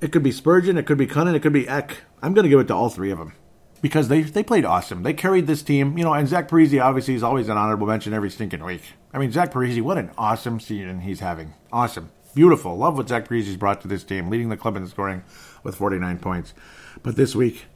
[0.04, 2.00] It could be Spurgeon, it could be Kunin, it could be Ek.
[2.22, 3.36] I'm going to give it to all three of them
[3.82, 5.04] because they they played awesome.
[5.04, 6.14] They carried this team, you know.
[6.14, 8.82] And Zach Parise obviously is always an honorable mention every stinking week.
[9.14, 11.54] I mean, Zach Parise, what an awesome season he's having.
[11.72, 12.12] Awesome.
[12.36, 12.76] Beautiful.
[12.76, 15.24] Love what Zach Parise's brought to this team, leading the club in scoring
[15.64, 16.54] with 49 points.
[17.02, 17.68] But this week,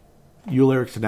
[0.51, 1.03] Joel Eriksson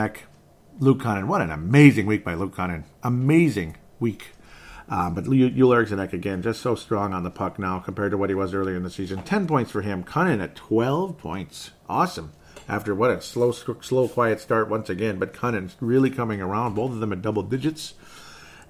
[0.80, 1.28] Luke Kunin.
[1.28, 2.86] What an amazing week by Luke Kunin.
[3.04, 4.28] Amazing week.
[4.90, 8.18] Uh, but Joel Eriksson Ek, again, just so strong on the puck now compared to
[8.18, 9.22] what he was earlier in the season.
[9.22, 10.04] 10 points for him.
[10.04, 11.72] Kunin at 12 points.
[11.88, 12.32] Awesome.
[12.68, 15.20] After what a slow, slow, quiet start once again.
[15.20, 16.74] But Kunin really coming around.
[16.74, 17.94] Both of them at double digits.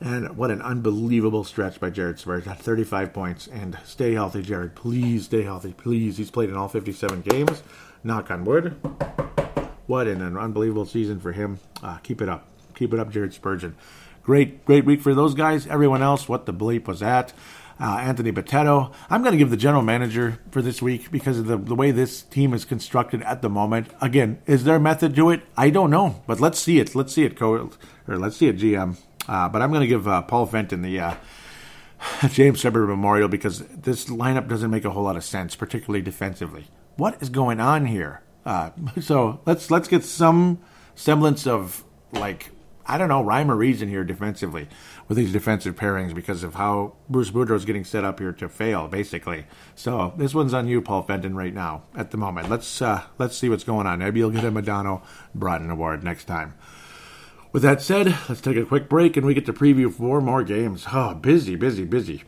[0.02, 2.54] And what an unbelievable stretch by Jared Spurgeon.
[2.54, 3.48] 35 points.
[3.48, 4.76] And stay healthy, Jared.
[4.76, 5.72] Please stay healthy.
[5.74, 6.18] Please.
[6.18, 7.64] He's played in all 57 games.
[8.04, 8.76] Knock on wood.
[9.88, 11.60] What an unbelievable season for him.
[11.82, 12.46] Uh, keep it up.
[12.76, 13.76] Keep it up, Jared Spurgeon.
[14.30, 15.66] Great, great week for those guys.
[15.66, 17.34] Everyone else, what the bleep was that?
[17.82, 18.94] Uh, Anthony Bitetto.
[19.10, 21.90] I'm going to give the general manager for this week because of the, the way
[21.90, 23.88] this team is constructed at the moment.
[24.00, 25.42] Again, is there a method to it?
[25.58, 26.94] I don't know, but let's see it.
[26.94, 27.72] Let's see it, co-
[28.08, 28.98] or let's see it, GM.
[29.28, 31.16] Uh, but I'm going to give uh, Paul Fenton the uh,
[32.28, 36.68] James Weber Memorial because this lineup doesn't make a whole lot of sense, particularly defensively.
[36.98, 38.22] What is going on here?
[38.46, 38.70] Uh,
[39.02, 40.60] so let's let's get some
[40.94, 42.52] semblance of like
[42.90, 44.68] I don't know rhyme or reason here defensively
[45.08, 48.50] with these defensive pairings because of how Bruce Boudreau is getting set up here to
[48.50, 49.46] fail, basically.
[49.76, 52.50] So this one's on you, Paul Fenton, right now at the moment.
[52.50, 54.00] Let's uh, let's see what's going on.
[54.00, 55.04] Maybe you'll get a Modano
[55.38, 56.56] Broten Award next time.
[57.52, 60.44] With that said, let's take a quick break and we get to preview four more
[60.44, 60.88] games.
[60.92, 62.24] Oh, busy, busy, busy.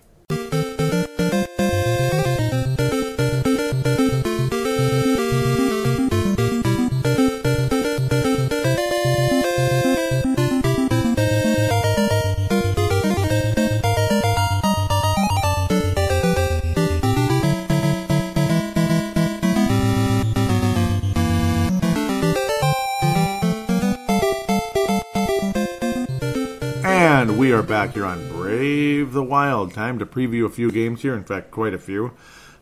[27.82, 29.74] Back here on Brave the Wild.
[29.74, 31.16] Time to preview a few games here.
[31.16, 32.12] In fact, quite a few.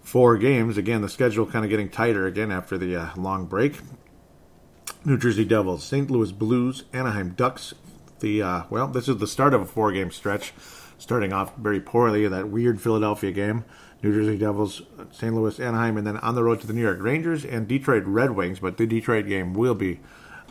[0.01, 0.77] Four games.
[0.77, 3.81] Again, the schedule kind of getting tighter again after the uh, long break.
[5.03, 6.09] New Jersey Devils, St.
[6.09, 7.73] Louis Blues, Anaheim Ducks.
[8.21, 10.53] The uh, well, this is the start of a four-game stretch,
[10.97, 12.25] starting off very poorly.
[12.25, 13.65] That weird Philadelphia game,
[14.01, 15.35] New Jersey Devils, St.
[15.35, 18.31] Louis, Anaheim, and then on the road to the New York Rangers and Detroit Red
[18.31, 18.59] Wings.
[18.59, 19.99] But the Detroit game will be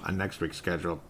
[0.04, 1.00] on next week's schedule.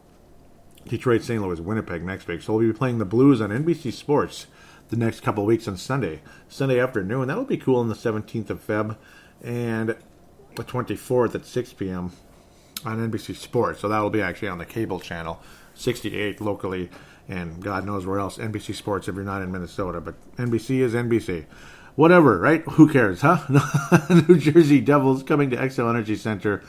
[0.89, 1.43] Detroit, St.
[1.43, 2.43] Louis, Winnipeg next week.
[2.43, 4.47] So we'll be playing the Blues on NBC Sports
[4.89, 6.21] the next couple weeks on Sunday.
[6.49, 8.97] Sunday afternoon, that'll be cool on the 17th of Feb,
[9.43, 9.97] and
[10.55, 12.13] the 24th at 6 p.m.
[12.85, 13.81] on NBC Sports.
[13.81, 15.41] So that'll be actually on the cable channel,
[15.75, 16.91] 68 locally,
[17.29, 20.01] and God knows where else, NBC Sports if you're not in Minnesota.
[20.01, 21.45] But NBC is NBC.
[21.95, 22.63] Whatever, right?
[22.63, 23.45] Who cares, huh?
[24.29, 26.63] New Jersey Devils coming to Xcel Energy Center.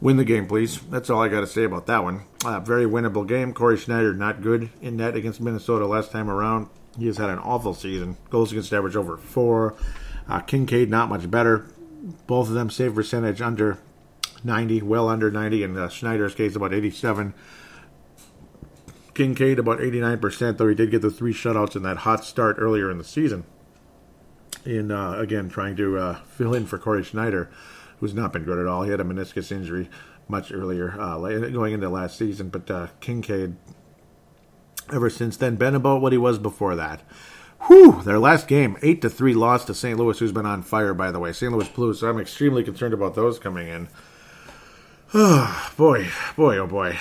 [0.00, 0.80] Win the game, please.
[0.80, 2.22] That's all I got to say about that one.
[2.44, 3.52] Uh, very winnable game.
[3.52, 6.68] Cory Schneider not good in net against Minnesota last time around.
[6.98, 8.16] He has had an awful season.
[8.30, 9.74] Goals against average over four.
[10.26, 11.66] Uh, Kinkaid not much better.
[12.26, 13.78] Both of them save percentage under
[14.42, 17.34] 90, well under 90, and uh, Schneider's case about 87.
[19.12, 22.90] Kinkaid about 89%, though he did get the three shutouts in that hot start earlier
[22.90, 23.44] in the season.
[24.64, 27.50] In uh, again trying to uh, fill in for Cory Schneider,
[28.00, 28.82] who's not been good at all.
[28.82, 29.88] He had a meniscus injury
[30.28, 31.18] much earlier, uh,
[31.50, 33.56] going into last season, but uh, Kinkaid
[34.92, 37.02] ever since then been about what he was before that.
[37.66, 39.98] Whew, their last game, eight to three loss to St.
[39.98, 41.32] Louis, who's been on fire by the way.
[41.32, 41.52] St.
[41.52, 42.00] Louis Blues.
[42.00, 43.88] So I'm extremely concerned about those coming in.
[45.12, 46.98] Oh, boy, boy, oh boy.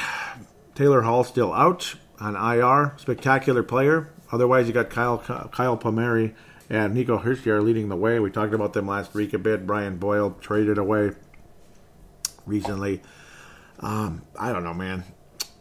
[0.76, 2.94] Taylor Hall still out on IR.
[2.98, 4.12] Spectacular player.
[4.32, 6.36] Otherwise, you got Kyle Kyle Palmieri
[6.70, 8.20] and Nico Hischier leading the way.
[8.20, 9.66] We talked about them last week a bit.
[9.66, 11.12] Brian Boyle traded away
[12.46, 13.02] recently.
[13.80, 15.04] Um, I don't know, man.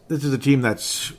[0.09, 1.13] This is a team that's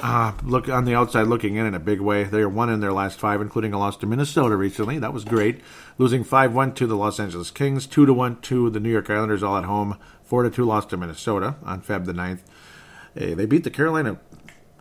[0.00, 2.24] uh, look on the outside looking in in a big way.
[2.24, 4.98] They are one in their last five, including a loss to Minnesota recently.
[4.98, 5.60] That was great.
[5.98, 9.08] Losing five one to the Los Angeles Kings, two to one to the New York
[9.08, 9.98] Islanders, all at home.
[10.22, 12.40] Four to two loss to Minnesota on Feb the 9th.
[13.14, 14.18] Hey, they beat the Carolina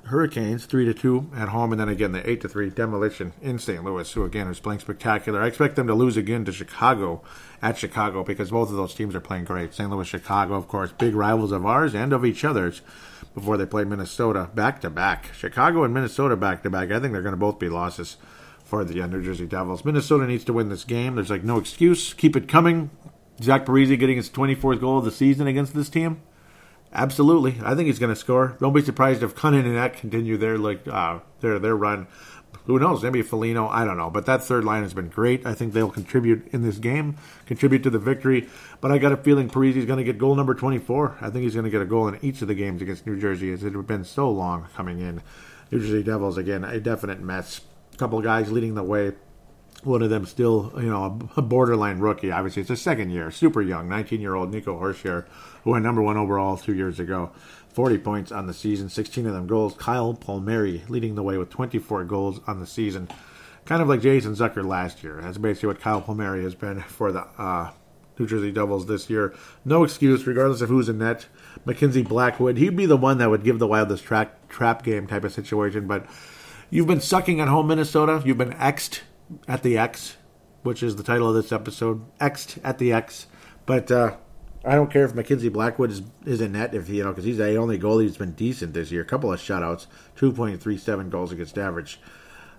[0.06, 3.58] Hurricanes three to two at home, and then again the eight to three demolition in
[3.58, 3.84] St.
[3.84, 5.42] Louis, who again is playing spectacular.
[5.42, 7.24] I expect them to lose again to Chicago
[7.62, 9.74] at Chicago because both of those teams are playing great.
[9.74, 9.90] St.
[9.90, 12.82] Louis, Chicago, of course, big rivals of ours and of each other's
[13.34, 15.32] before they play Minnesota back to back.
[15.34, 16.92] Chicago and Minnesota back to back.
[16.92, 18.18] I think they're going to both be losses
[18.64, 19.84] for the uh, New Jersey Devils.
[19.84, 21.16] Minnesota needs to win this game.
[21.16, 22.14] There's like no excuse.
[22.14, 22.92] Keep it coming.
[23.42, 26.22] Zach Parise getting his 24th goal of the season against this team.
[26.96, 28.56] Absolutely, I think he's going to score.
[28.62, 32.08] Don't be surprised if Kunin and that continue their like uh, their their run.
[32.68, 33.04] Who knows?
[33.04, 33.68] Maybe Foligno.
[33.68, 34.10] I don't know.
[34.10, 35.46] But that third line has been great.
[35.46, 38.48] I think they'll contribute in this game, contribute to the victory.
[38.80, 41.18] But I got a feeling Parise is going to get goal number 24.
[41.20, 43.20] I think he's going to get a goal in each of the games against New
[43.20, 45.22] Jersey, as it had been so long coming in.
[45.72, 47.60] New Jersey Devils again, a definite mess.
[47.94, 49.12] A couple guys leading the way.
[49.86, 52.32] One of them still, you know, a borderline rookie.
[52.32, 55.26] Obviously, it's a second year, super young, 19 year old Nico Hischier,
[55.64, 57.32] who went number one overall two years ago.
[57.70, 59.76] 40 points on the season, 16 of them goals.
[59.76, 63.10] Kyle Palmieri leading the way with 24 goals on the season.
[63.66, 65.20] Kind of like Jason Zucker last year.
[65.22, 67.72] That's basically what Kyle Palmieri has been for the uh,
[68.18, 69.36] New Jersey Devils this year.
[69.66, 71.28] No excuse, regardless of who's in net.
[71.66, 75.24] Mackenzie Blackwood, he'd be the one that would give the Wild this trap game type
[75.24, 75.88] of situation.
[75.88, 76.06] But
[76.70, 78.22] you've been sucking at home, Minnesota.
[78.26, 79.02] You've been X'd
[79.48, 80.18] at the X,
[80.64, 82.06] which is the title of this episode.
[82.20, 83.28] X'd at the X.
[83.66, 84.18] But uh,
[84.64, 87.38] I don't care if Mackenzie Blackwood is, is in net, if you know, because he's
[87.38, 89.02] the only goalie who's been decent this year.
[89.02, 92.00] A couple of shutouts, 2.37 goals against average.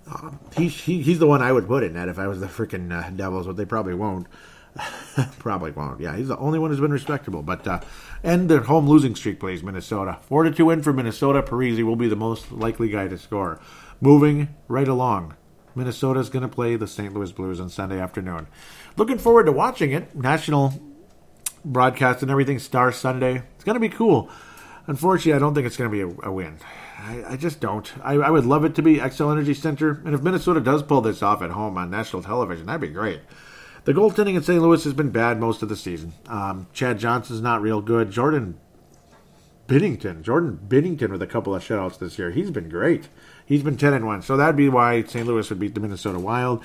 [0.09, 2.47] Um, he, he, he's the one I would put in net if I was the
[2.47, 4.29] freaking uh, Devils, but they probably won't.
[5.39, 6.01] probably won't.
[6.01, 7.43] Yeah, he's the only one who's been respectable.
[7.43, 7.81] But uh,
[8.23, 10.19] end their home losing streak, please, Minnesota.
[10.23, 11.43] Four to two win for Minnesota.
[11.43, 13.61] Parise will be the most likely guy to score.
[14.01, 15.35] Moving right along.
[15.77, 17.13] Minnesota's going to play the St.
[17.15, 18.47] Louis Blues on Sunday afternoon.
[18.97, 20.17] Looking forward to watching it.
[20.17, 20.73] National
[21.65, 23.43] broadcast and everything Star Sunday.
[23.55, 24.31] It's going to be cool.
[24.87, 26.59] Unfortunately, I don't think it's going to be a, a win.
[26.99, 27.93] I, I, just don't.
[28.03, 31.03] I, I, would love it to be Xcel Energy Center, and if Minnesota does pull
[31.03, 33.21] this off at home on national television, that'd be great.
[33.85, 34.61] The goaltending in St.
[34.61, 36.13] Louis has been bad most of the season.
[36.27, 38.11] Um, Chad Johnson's not real good.
[38.11, 38.59] Jordan
[39.67, 42.31] Binnington, Jordan Binnington with a couple of shutouts this year.
[42.31, 43.09] He's been great.
[43.45, 45.27] He's been ten and one, so that'd be why St.
[45.27, 46.63] Louis would beat the Minnesota Wild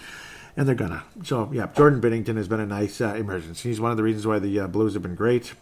[0.56, 1.04] and they're gonna.
[1.24, 3.62] So yeah, Jordan Binnington has been a nice uh, emergence.
[3.62, 5.54] He's one of the reasons why the uh, Blues have been great.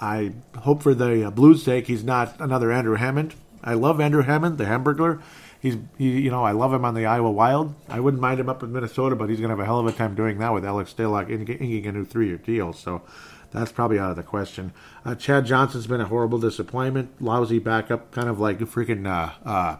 [0.00, 3.34] I hope for the uh, Blues' sake he's not another Andrew Hammond.
[3.62, 5.20] I love Andrew Hammond, the Hamburglar.
[5.60, 7.74] He's he, you know I love him on the Iowa Wild.
[7.88, 9.92] I wouldn't mind him up in Minnesota, but he's gonna have a hell of a
[9.92, 12.72] time doing that with Alex Stalock inking a new three-year deal.
[12.72, 13.02] So
[13.50, 14.72] that's probably out of the question.
[15.04, 17.20] Uh, Chad Johnson's been a horrible disappointment.
[17.20, 19.76] Lousy backup, kind of like freaking uh, uh,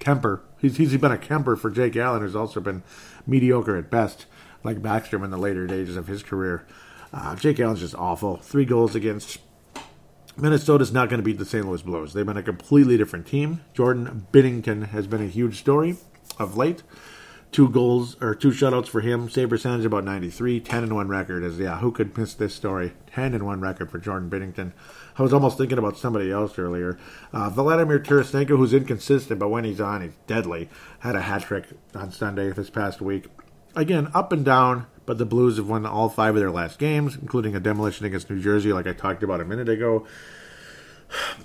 [0.00, 0.40] Kuemper.
[0.58, 2.82] He's, he's been a Kuemper for Jake Allen, who's also been
[3.26, 4.26] mediocre at best,
[4.64, 6.66] like Backstrom in the later days of his career.
[7.12, 8.36] Uh, Jake Allen's just awful.
[8.38, 9.38] Three goals against
[10.36, 11.66] Minnesota's not going to beat the St.
[11.66, 12.12] Louis Blues.
[12.12, 13.62] They've been a completely different team.
[13.74, 15.96] Jordan Binnington has been a huge story
[16.38, 16.82] of late.
[17.52, 19.30] Two goals or two shutouts for him.
[19.30, 20.60] Save percentage about 93.
[20.60, 22.92] 10 and 1 record is, yeah, who could miss this story?
[23.12, 24.72] 10 and 1 record for Jordan Binnington.
[25.18, 26.98] I was almost thinking about somebody else earlier.
[27.32, 30.68] Uh, Vladimir Tarasenko, who's inconsistent, but when he's on, he's deadly.
[31.00, 33.26] Had a hat trick on Sunday this past week.
[33.74, 37.16] Again, up and down, but the Blues have won all five of their last games,
[37.16, 40.06] including a demolition against New Jersey, like I talked about a minute ago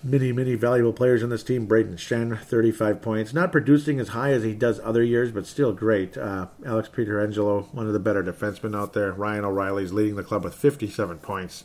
[0.03, 1.67] many, many valuable players on this team.
[1.67, 3.33] Brayden Schenn, 35 points.
[3.33, 6.17] Not producing as high as he does other years, but still great.
[6.17, 9.11] Uh, Alex Pietrangelo, one of the better defensemen out there.
[9.11, 11.63] Ryan O'Reilly's leading the club with 57 points,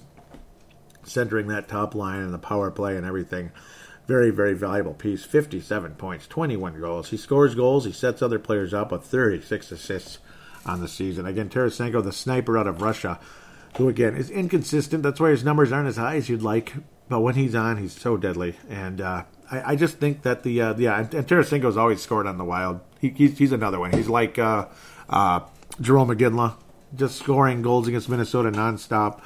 [1.05, 3.51] centering that top line and the power play and everything.
[4.07, 5.25] Very, very valuable piece.
[5.25, 7.11] 57 points, 21 goals.
[7.11, 7.85] He scores goals.
[7.85, 10.19] He sets other players up with 36 assists
[10.65, 11.27] on the season.
[11.27, 13.19] Again, Tarasenko, the sniper out of Russia,
[13.77, 15.03] who again is inconsistent.
[15.03, 16.75] That's why his numbers aren't as high as you'd like
[17.09, 18.57] but when he's on, he's so deadly.
[18.69, 22.27] And uh, I, I, just think that the uh, yeah, and, and Tarasenko's always scored
[22.27, 22.81] on the Wild.
[23.01, 23.93] He, he's, he's another one.
[23.93, 24.67] He's like uh,
[25.09, 25.41] uh,
[25.81, 26.57] Jarome Iginla,
[26.95, 29.21] just scoring goals against Minnesota nonstop.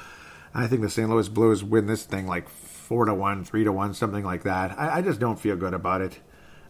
[0.53, 1.09] I think the St.
[1.09, 4.77] Louis Blues win this thing like four to one, three to one, something like that.
[4.77, 6.19] I, I just don't feel good about it.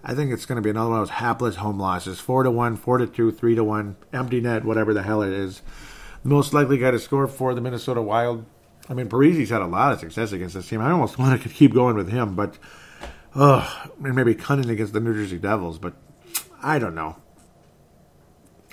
[0.03, 2.51] I think it's going to be another one of those hapless home losses: four to
[2.51, 5.61] one, four to two, three to one, empty net, whatever the hell it is.
[6.23, 8.45] The most likely guy to score for the Minnesota Wild
[8.89, 10.81] I mean, Parise's had a lot of success against this team.
[10.81, 12.57] I almost want to keep going with him, but
[13.35, 15.93] oh, maybe Kunin against the New Jersey Devils, but
[16.61, 17.17] I don't know.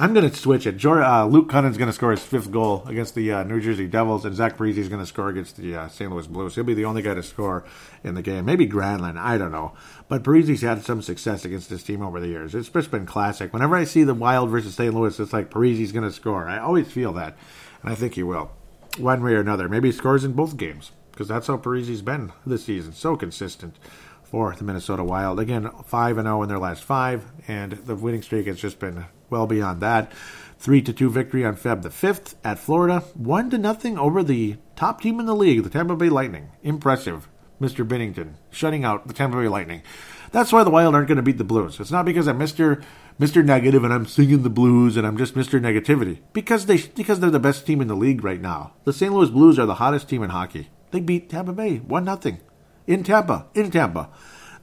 [0.01, 0.85] I'm going to switch it.
[0.85, 4.25] Uh, Luke Kunin's going to score his fifth goal against the uh, New Jersey Devils,
[4.25, 6.09] and Zach Parise's going to score against the uh, St.
[6.09, 6.55] Louis Blues.
[6.55, 7.65] He'll be the only guy to score
[8.05, 8.45] in the game.
[8.45, 9.73] Maybe Granlund, I don't know.
[10.07, 12.55] But Parise's had some success against this team over the years.
[12.55, 13.53] It's just been classic.
[13.53, 14.95] Whenever I see the Wild versus St.
[14.95, 16.47] Louis, it's like Parise's going to score.
[16.47, 17.37] I always feel that,
[17.83, 18.53] and I think he will
[18.99, 19.69] one way or another.
[19.69, 22.93] Maybe he scores in both games because that's how Parise's been this season.
[22.93, 23.77] So consistent
[24.23, 25.41] for the Minnesota Wild.
[25.41, 29.07] Again, 5 and 0 in their last five, and the winning streak has just been
[29.31, 30.13] well beyond that.
[30.59, 33.01] 3 to 2 victory on Feb the 5th at Florida.
[33.15, 36.51] 1 to nothing over the top team in the league, the Tampa Bay Lightning.
[36.63, 37.29] Impressive.
[37.61, 37.87] Mr.
[37.87, 39.83] Binnington shutting out the Tampa Bay Lightning.
[40.31, 41.81] That's why the Wild aren't going to beat the Blues.
[41.81, 42.83] It's not because I'm Mr.
[43.19, 43.45] Mr.
[43.45, 45.61] Negative and I'm singing the blues and I'm just Mr.
[45.61, 46.21] Negativity.
[46.33, 48.75] Because they because they're the best team in the league right now.
[48.85, 49.13] The St.
[49.13, 50.71] Louis Blues are the hottest team in hockey.
[50.93, 52.41] They beat Tampa Bay one nothing
[52.87, 53.47] in Tampa.
[53.55, 54.09] In Tampa.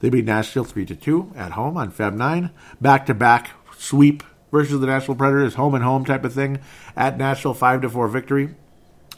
[0.00, 2.50] They beat Nashville 3 to 2 at home on Feb 9.
[2.80, 6.60] Back to back sweep versus the Nashville Predators, home and home type of thing.
[6.96, 8.54] At Nashville 5 to 4 victory.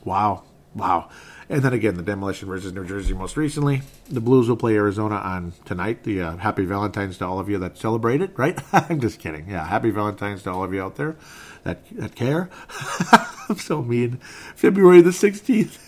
[0.04, 0.44] Wow.
[0.74, 1.10] Wow.
[1.50, 3.80] And then again, the demolition versus New Jersey most recently.
[4.10, 6.02] The Blues will play Arizona on tonight.
[6.02, 8.60] The uh, happy Valentine's to all of you that celebrate it, right?
[8.72, 9.48] I'm just kidding.
[9.48, 11.16] Yeah, happy Valentine's to all of you out there
[11.64, 12.50] that, that care.
[13.48, 14.18] I'm so mean.
[14.56, 15.78] February the 16th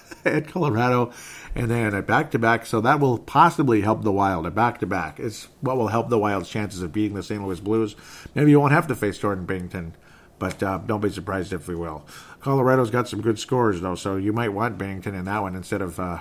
[0.24, 1.12] at Colorado.
[1.54, 2.64] And then a back to back.
[2.64, 4.46] So that will possibly help the Wild.
[4.46, 7.44] A back to back is what will help the Wild's chances of beating the St.
[7.44, 7.96] Louis Blues.
[8.34, 9.92] Maybe you won't have to face Jordan Binnington
[10.42, 12.04] but uh, don't be surprised if we will.
[12.42, 15.80] Colorado's got some good scores though, so you might want Binnington in that one instead
[15.80, 15.98] of.
[15.98, 16.18] Uh,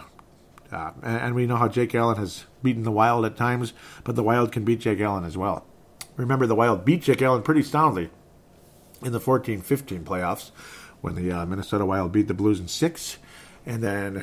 [0.72, 3.74] uh, and, we know how Jake Allen has beaten the Wild at times,
[4.05, 5.65] but the Wild can beat Jake Allen as well.
[6.15, 8.09] Remember, the Wild beat Jake Allen pretty soundly
[9.03, 10.51] in the 14-15 playoffs
[11.01, 13.17] when the uh, Minnesota Wild beat the Blues in six,
[13.65, 14.17] and then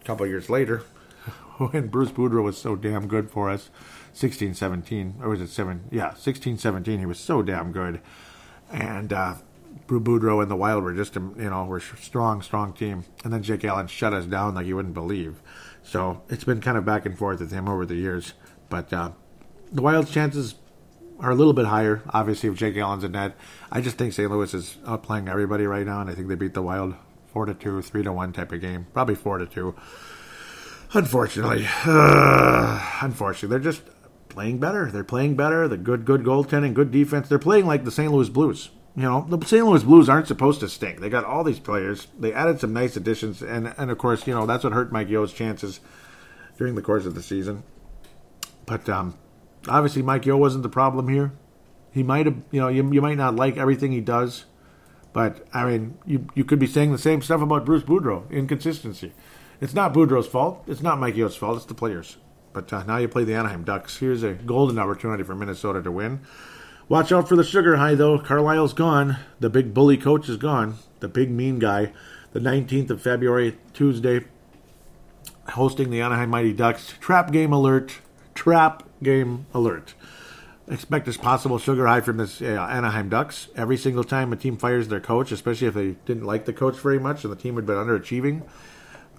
[0.00, 0.78] a couple years later,
[1.58, 3.68] when Bruce Boudreau was so damn good for us,
[4.14, 5.84] 16-17, or was it seven?
[5.90, 6.98] Yeah, 16-17.
[6.98, 8.00] He was so damn good
[8.70, 9.34] and uh,
[9.86, 13.04] Brew Boudreau and the Wild were just, you know, were strong, strong team.
[13.22, 15.40] And then Jake Allen shut us down like you wouldn't believe.
[15.82, 18.32] So it's been kind of back and forth with him over the years.
[18.68, 19.10] But uh,
[19.70, 20.54] the Wild's chances
[21.20, 23.36] are a little bit higher, obviously, if Jake Allen's in net.
[23.70, 24.30] I just think St.
[24.30, 26.94] Louis is outplaying everybody right now, and I think they beat the Wild
[27.26, 29.74] four to two, three to one type of game, probably four to two.
[30.92, 33.82] Unfortunately, uh, unfortunately, they're just
[34.28, 34.90] playing better.
[34.90, 35.66] They're playing better.
[35.66, 37.28] The good, good goaltending, good defense.
[37.28, 38.12] They're playing like the St.
[38.12, 38.70] Louis Blues.
[38.96, 39.66] You know, the St.
[39.66, 41.00] Louis Blues aren't supposed to stink.
[41.00, 42.06] They got all these players.
[42.18, 45.08] They added some nice additions, and and of course, you know that's what hurt Mike
[45.08, 45.80] Yeo's chances
[46.56, 47.64] during the course of the season.
[48.66, 49.18] But um,
[49.68, 51.32] obviously, Mike Yeo wasn't the problem here.
[51.90, 54.44] He might have, you know, you, you might not like everything he does,
[55.12, 58.30] but I mean, you you could be saying the same stuff about Bruce Boudreau.
[58.30, 59.12] Inconsistency.
[59.60, 60.64] It's not Boudreau's fault.
[60.66, 61.56] It's not Mike Yeo's fault.
[61.56, 62.16] It's the players.
[62.52, 63.96] But uh, now you play the Anaheim Ducks.
[63.96, 66.20] Here's a golden opportunity for Minnesota to win.
[66.88, 68.18] Watch out for the sugar high, though.
[68.18, 69.16] Carlyle's gone.
[69.40, 70.76] The big bully coach is gone.
[71.00, 71.92] The big mean guy.
[72.32, 74.24] The 19th of February, Tuesday,
[75.50, 76.94] hosting the Anaheim Mighty Ducks.
[77.00, 78.00] Trap game alert.
[78.34, 79.94] Trap game alert.
[80.68, 83.48] Expect as possible sugar high from this uh, Anaheim Ducks.
[83.54, 86.76] Every single time a team fires their coach, especially if they didn't like the coach
[86.76, 88.42] very much and the team had been underachieving,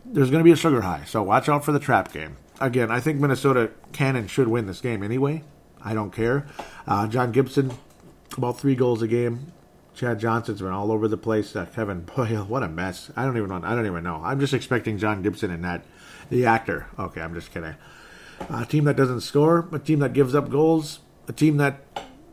[0.04, 1.04] there's going to be a sugar high.
[1.06, 4.68] So watch out for the trap game again, I think Minnesota can and should win
[4.68, 5.44] this game anyway.
[5.86, 6.46] I don't care.
[6.86, 7.72] Uh, John Gibson
[8.38, 9.54] about three goals a game.
[9.94, 11.56] Chad Johnson's been all over the place.
[11.56, 13.12] Uh, Kevin Boyle, what a mess.
[13.16, 13.62] I don't even know.
[13.64, 14.22] I don't even know.
[14.24, 15.86] I'm just expecting John Gibson in that.
[16.30, 16.88] The actor.
[16.98, 17.76] Okay, I'm just kidding.
[18.50, 21.82] A team that doesn't score, a team that gives up goals, a team that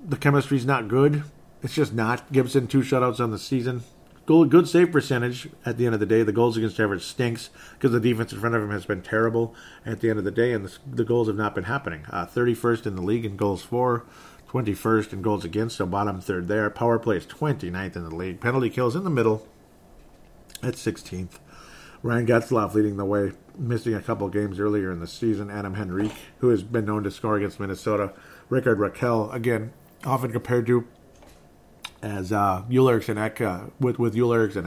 [0.04, 1.22] the chemistry's not good.
[1.62, 2.32] It's just not.
[2.32, 3.82] Gibson, two shutouts on the season.
[4.24, 6.22] Goal, good save percentage at the end of the day.
[6.22, 9.52] The goals against average stinks because the defense in front of him has been terrible
[9.84, 12.04] at the end of the day, and the, the goals have not been happening.
[12.08, 14.04] Uh, 31st in the league in goals for,
[14.48, 16.70] 21st in goals against, so bottom third there.
[16.70, 18.40] Power play is 29th in the league.
[18.40, 19.48] Penalty kills in the middle
[20.62, 21.40] at 16th.
[22.04, 25.50] Ryan Getzlaf leading the way, missing a couple games earlier in the season.
[25.50, 28.12] Adam Henrique, who has been known to score against Minnesota.
[28.48, 29.72] Rickard Rakell, again,
[30.04, 30.86] often compared to
[32.02, 34.66] as uh, Joel Eriksson uh, with, with Joel Eriksson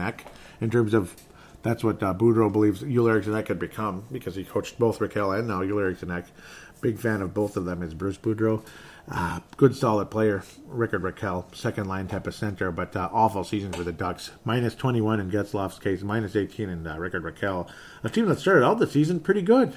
[0.60, 1.14] in terms of
[1.62, 5.36] that's what uh, Boudreau believes Joel Eriksson Ek could become because he coached both Rakell
[5.38, 6.26] and now Joel Eriksson Ek.
[6.80, 8.64] Big fan of both of them is Bruce Boudreau.
[9.10, 13.72] Uh, good, solid player, Rickard Rakell, second line type of center, but uh, awful season
[13.72, 14.32] for the Ducks.
[14.44, 17.68] Minus 21 in Getzlaf's case, minus 18 in uh, Rickard Rakell.
[18.02, 19.74] A team that started out the season pretty good.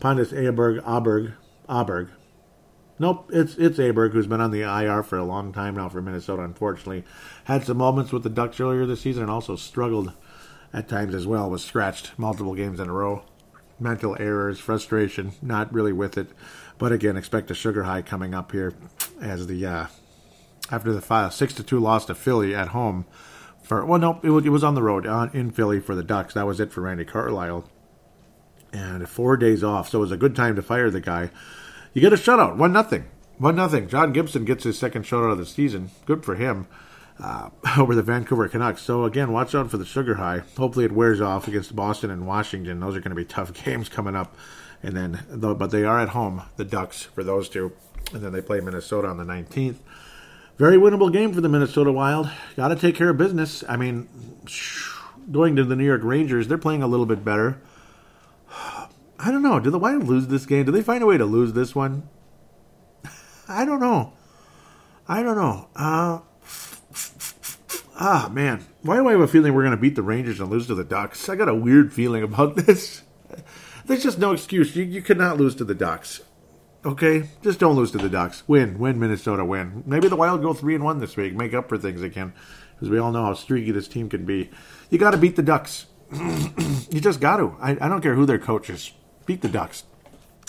[0.00, 1.34] Pontus Aberg, Aberg,
[1.68, 2.08] Aberg.
[3.00, 6.02] Nope, it's it's Aberg who's been on the IR for a long time now for
[6.02, 6.42] Minnesota.
[6.42, 7.02] Unfortunately,
[7.44, 10.12] had some moments with the Ducks earlier this season and also struggled
[10.74, 11.48] at times as well.
[11.48, 13.22] Was scratched multiple games in a row.
[13.78, 16.28] Mental errors, frustration, not really with it.
[16.76, 18.74] But again, expect a sugar high coming up here
[19.18, 19.86] as the uh,
[20.70, 23.06] after the five, six to two loss to Philly at home.
[23.62, 26.04] For well, no, it was, it was on the road on, in Philly for the
[26.04, 26.34] Ducks.
[26.34, 27.64] That was it for Randy Carlyle,
[28.74, 29.88] and four days off.
[29.88, 31.30] So it was a good time to fire the guy.
[31.92, 33.06] You get a shutout, one nothing,
[33.38, 33.88] one nothing.
[33.88, 35.90] John Gibson gets his second shutout of the season.
[36.06, 36.66] Good for him.
[37.18, 38.82] Uh, over the Vancouver Canucks.
[38.82, 40.42] So again, watch out for the sugar high.
[40.56, 42.80] Hopefully, it wears off against Boston and Washington.
[42.80, 44.34] Those are going to be tough games coming up
[44.82, 47.72] and then but they are at home, the Ducks for those two,
[48.12, 49.76] and then they play Minnesota on the 19th.
[50.58, 52.30] Very winnable game for the Minnesota Wild.
[52.56, 53.64] Got to take care of business.
[53.68, 54.08] I mean,
[55.30, 57.60] going to the New York Rangers, they're playing a little bit better.
[59.22, 59.60] I don't know.
[59.60, 60.64] Do the Wild lose this game?
[60.64, 62.08] Do they find a way to lose this one?
[63.48, 64.14] I don't know.
[65.06, 65.68] I don't know.
[65.76, 66.20] Uh,
[68.00, 68.64] ah, man.
[68.82, 70.74] Why do I have a feeling we're going to beat the Rangers and lose to
[70.74, 71.28] the Ducks?
[71.28, 73.02] I got a weird feeling about this.
[73.84, 74.74] There's just no excuse.
[74.74, 76.22] You, you could not lose to the Ducks.
[76.82, 78.42] Okay, just don't lose to the Ducks.
[78.48, 79.82] Win, win, Minnesota, win.
[79.84, 82.32] Maybe the Wild go three and one this week, make up for things again,
[82.74, 84.48] because we all know how streaky this team can be.
[84.88, 85.84] You got to beat the Ducks.
[86.12, 87.54] you just got to.
[87.60, 88.92] I, I, don't care who their coach is.
[89.30, 89.84] Beat the Ducks.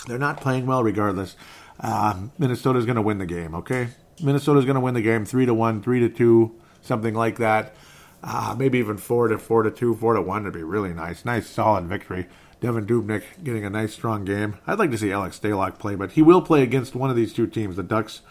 [0.08, 1.36] They're not playing well, regardless.
[1.78, 3.54] Uh, Minnesota's going to win the game.
[3.54, 7.38] Okay, Minnesota's going to win the game three to one, three to two, something like
[7.38, 7.76] that.
[8.24, 11.24] Uh, maybe even four to four to two, four to one would be really nice.
[11.24, 12.26] Nice, solid victory.
[12.60, 14.56] Devin Dubnyk getting a nice, strong game.
[14.66, 17.32] I'd like to see Alex Stalock play, but he will play against one of these
[17.32, 18.22] two teams, the Ducks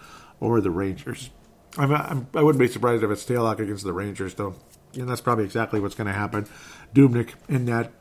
[0.41, 1.30] or the Rangers.
[1.78, 4.56] I'm, I'm, I would not be surprised if it's Stalock against the Rangers, though.
[4.95, 6.45] And that's probably exactly what's going to happen.
[6.93, 7.93] Dubnyk in that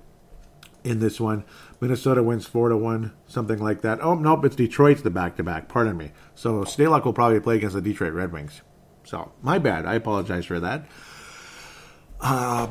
[0.84, 1.44] in this one.
[1.80, 4.02] Minnesota wins four to one, something like that.
[4.02, 5.68] Oh nope, it's Detroit's the back to back.
[5.68, 6.12] Pardon me.
[6.34, 8.62] So Stalock will probably play against the Detroit Red Wings.
[9.04, 9.86] So my bad.
[9.86, 10.86] I apologize for that.
[12.20, 12.68] Uh,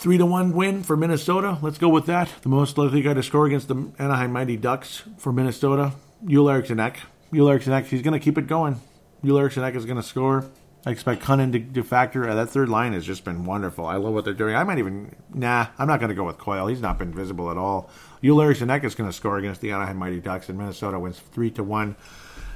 [0.00, 1.58] Three to one win for Minnesota.
[1.60, 2.32] Let's go with that.
[2.40, 5.92] The most likely guy to score against the Anaheim Mighty Ducks for Minnesota,
[6.24, 7.00] Joel Eriksson Ek.
[7.34, 8.80] Joel Eriksson Ek, he's going to keep it going.
[9.22, 10.46] Joel Eriksson Ek is going to score.
[10.86, 12.28] I expect Kunin to, to factor.
[12.28, 13.84] Uh, that third line has just been wonderful.
[13.84, 14.54] I love what they're doing.
[14.54, 15.66] I might even nah.
[15.78, 16.68] I'm not going to go with Coyle.
[16.68, 17.90] He's not been visible at all.
[18.22, 21.18] Joel Eriksson Ek is going to score against the Anaheim Mighty Ducks, and Minnesota wins
[21.18, 21.96] three to one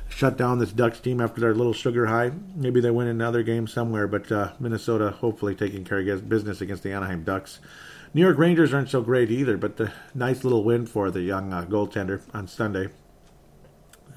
[0.09, 2.31] shut down this Ducks team after their little sugar high.
[2.55, 6.83] Maybe they win another game somewhere, but uh, Minnesota hopefully taking care of business against
[6.83, 7.59] the Anaheim Ducks.
[8.13, 11.53] New York Rangers aren't so great either, but the nice little win for the young
[11.53, 12.89] uh, goaltender on Sunday.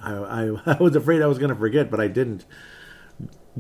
[0.01, 2.45] I, I, I was afraid I was going to forget, but I didn't.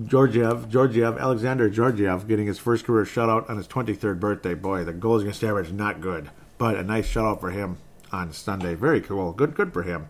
[0.05, 4.53] Georgiev, Georgiev, Alexander Georgiev getting his first career shutout on his 23rd birthday.
[4.53, 7.77] Boy, the goals against average not good, but a nice shutout for him
[8.11, 8.75] on Sunday.
[8.75, 9.31] Very cool.
[9.31, 10.07] Good, good for him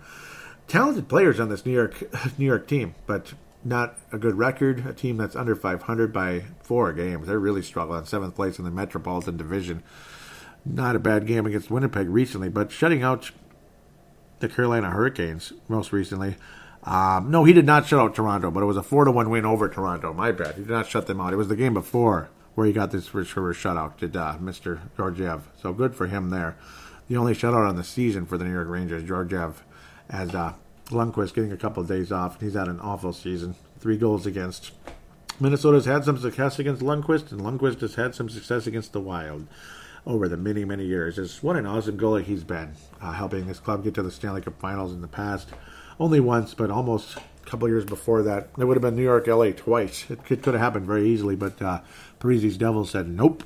[0.67, 2.03] talented players on this New York
[2.37, 3.33] New York team, but
[3.63, 4.85] not a good record.
[4.85, 7.27] A team that's under 500 by four games.
[7.27, 8.05] They're really struggling.
[8.05, 9.83] Seventh place in the Metropolitan Division.
[10.65, 13.31] Not a bad game against Winnipeg recently, but shutting out
[14.39, 16.35] the Carolina Hurricanes most recently.
[16.87, 19.29] Um, no, he did not shut out Toronto, but it was a four to one
[19.29, 20.13] win over Toronto.
[20.13, 20.55] My bad.
[20.55, 21.33] He did not shut them out.
[21.33, 23.97] It was the game before where he got this first shutout.
[23.97, 24.79] Did uh, Mr.
[24.95, 25.49] Georgiev?
[25.61, 26.57] So good for him there.
[27.09, 29.03] The only shutout on the season for the New York Rangers.
[29.03, 29.63] Georgiev
[30.09, 30.53] as uh,
[30.85, 32.39] Lundqvist getting a couple of days off.
[32.39, 33.55] He's had an awful season.
[33.79, 34.71] Three goals against.
[35.41, 39.45] Minnesota's had some success against Lundqvist, and Lundqvist has had some success against the Wild.
[40.05, 41.19] over the many, many years.
[41.19, 42.71] It's what an awesome goalie he's been,
[43.01, 45.49] uh, helping this club get to the Stanley Cup Finals in the past.
[45.99, 48.49] Only once, but almost a couple years before that.
[48.57, 50.05] It would have been New York, LA twice.
[50.09, 51.81] It could, could have happened very easily, but uh,
[52.19, 53.43] Parise's Devils said nope.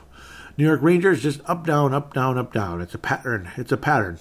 [0.57, 2.81] New York Rangers just up, down, up, down, up, down.
[2.81, 3.51] It's a pattern.
[3.55, 4.19] It's a pattern.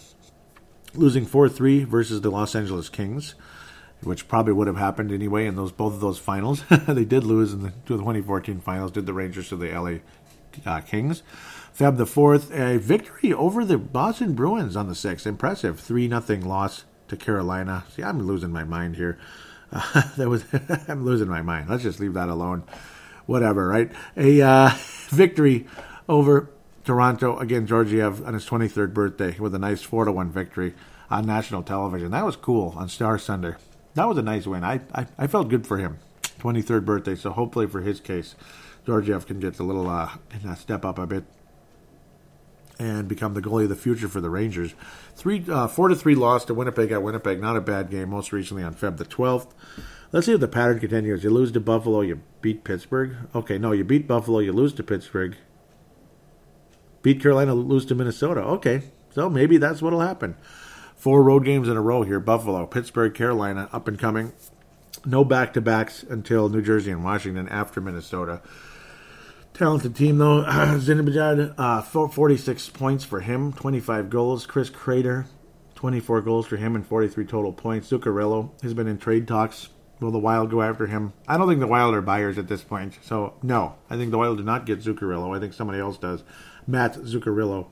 [0.95, 3.35] Losing 4 3 versus the Los Angeles Kings
[4.03, 6.64] which probably would have happened anyway in those both of those finals.
[6.89, 8.93] they did lose in the 2014 finals.
[8.93, 9.99] Did the Rangers to the LA
[10.70, 11.22] uh, Kings?
[11.76, 15.26] Feb the fourth, a victory over the Boston Bruins on the sixth.
[15.26, 17.85] Impressive, three nothing loss to Carolina.
[17.95, 19.19] See, I'm losing my mind here.
[19.73, 20.45] Uh, that was
[20.89, 21.69] I'm losing my mind.
[21.69, 22.65] Let's just leave that alone.
[23.27, 23.93] Whatever, right?
[24.17, 24.71] A uh,
[25.09, 25.67] victory
[26.09, 26.51] over
[26.85, 27.67] Toronto again.
[27.67, 30.75] Georgiev on his 23rd birthday with a nice four to one victory
[31.11, 32.11] on national television.
[32.11, 33.55] That was cool on Star Sunday
[33.95, 34.65] that was a nice win.
[34.65, 35.99] I, I, I felt good for him.
[36.41, 38.35] 23rd birthday, so hopefully for his case,
[38.87, 40.11] Georgiev can get a little uh,
[40.47, 41.25] uh, step up a bit
[42.81, 44.74] and become the goalie of the future for the Rangers.
[45.14, 47.39] Three, uh, four to three loss to Winnipeg at Winnipeg.
[47.39, 48.09] Not a bad game.
[48.09, 49.49] Most recently on Feb the 12th.
[50.12, 51.22] Let's see if the pattern continues.
[51.22, 53.16] You lose to Buffalo, you beat Pittsburgh.
[53.35, 55.37] Okay, no, you beat Buffalo, you lose to Pittsburgh.
[57.03, 58.41] Beat Carolina, lose to Minnesota.
[58.41, 60.37] Okay, so maybe that's what'll happen.
[60.97, 64.33] Four road games in a row here Buffalo, Pittsburgh, Carolina, up and coming.
[65.05, 68.41] No back to backs until New Jersey and Washington after Minnesota.
[69.55, 70.42] Talented team, though.
[70.44, 74.46] Zibanejad, uh, 46 points for him, 25 goals.
[74.46, 75.26] Chris Kreider,
[75.74, 77.90] 24 goals for him and 43 total points.
[77.90, 79.68] Zuccarello has been in trade talks.
[80.01, 81.12] Will the Wild go after him?
[81.28, 82.98] I don't think the Wild are buyers at this point.
[83.03, 83.74] So, no.
[83.90, 85.36] I think the Wild do not get Zuccarello.
[85.36, 86.22] I think somebody else does.
[86.66, 87.66] Matt Zuccarello,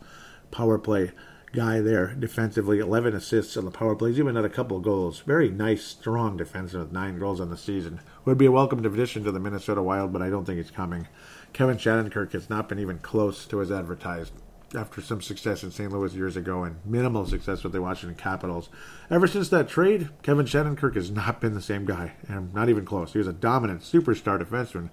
[0.50, 1.12] power play
[1.52, 2.78] guy there defensively.
[2.78, 5.20] 11 assists on the power plays, even had a couple of goals.
[5.20, 8.00] Very nice, strong defensive with nine goals on the season.
[8.24, 11.08] Would be a welcome addition to the Minnesota Wild, but I don't think it's coming.
[11.52, 14.32] Kevin Shattenkirk has not been even close to as advertised
[14.74, 15.90] after some success in St.
[15.90, 18.68] Louis years ago and minimal success with the Washington Capitals.
[19.10, 22.84] Ever since that trade, Kevin Shattenkirk has not been the same guy, and not even
[22.84, 23.12] close.
[23.12, 24.90] He was a dominant superstar defenseman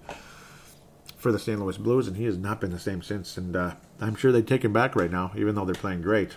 [1.16, 1.60] for the St.
[1.60, 3.36] Louis Blues, and he has not been the same since.
[3.36, 6.36] And uh, I'm sure they'd take him back right now, even though they're playing great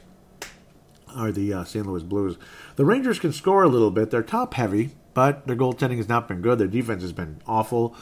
[1.15, 1.85] are the uh, St.
[1.85, 2.37] Louis Blues.
[2.75, 4.11] The Rangers can score a little bit.
[4.11, 6.59] They're top heavy, but their goaltending has not been good.
[6.59, 7.95] Their defense has been awful,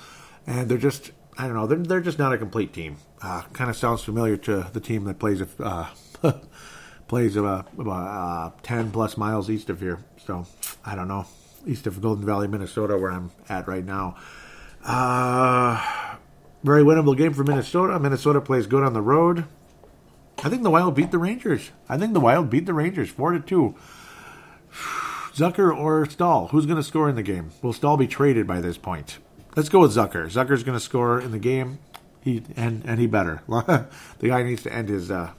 [0.46, 1.68] and they're just I don't know.
[1.68, 2.98] They're, they're just not a complete team.
[3.22, 5.90] Uh, kind of sounds familiar to the team that plays uh,
[7.08, 10.00] plays about, about uh, ten plus miles east of here.
[10.26, 10.48] So
[10.84, 11.28] I don't know,
[11.66, 14.16] east of Golden Valley, Minnesota, where I'm at right now.
[14.84, 16.16] Uh,
[16.64, 18.00] very winnable game for Minnesota.
[18.00, 19.46] Minnesota plays good on the road.
[20.44, 21.72] I think the Wild beat the Rangers.
[21.90, 23.76] I think the Wild beat the Rangers four to two.
[25.34, 26.48] Zucker or Staal?
[26.48, 27.52] Who's going to score in the game?
[27.62, 29.20] Will Staal be traded by this point?
[29.56, 30.26] Let's go with Zucker.
[30.26, 31.80] Zucker's going to score in the game.
[32.22, 33.42] He and and he better.
[33.48, 33.88] the
[34.28, 35.32] guy needs to end his uh,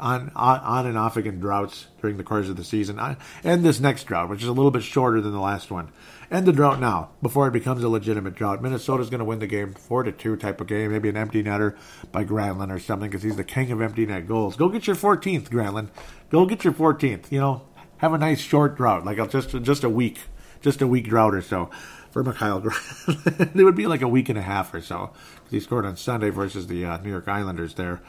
[0.00, 2.98] on, on on and off again droughts during the course of the season.
[3.44, 5.92] And this next drought, which is a little bit shorter than the last one.
[6.30, 8.62] End the drought now before it becomes a legitimate drought.
[8.62, 11.42] Minnesota's going to win the game four to two type of game, maybe an empty
[11.42, 11.76] netter
[12.12, 14.56] by Granlund or something because he's the king of empty net goals.
[14.56, 15.88] Go get your 14th, Granlund.
[16.30, 17.30] Go get your 14th.
[17.30, 17.62] You know,
[17.98, 20.20] have a nice short drought, like just just a week,
[20.60, 21.70] just a week drought or so
[22.10, 23.54] for Granlund.
[23.56, 25.96] it would be like a week and a half or so because he scored on
[25.96, 28.00] Sunday versus the uh, New York Islanders there.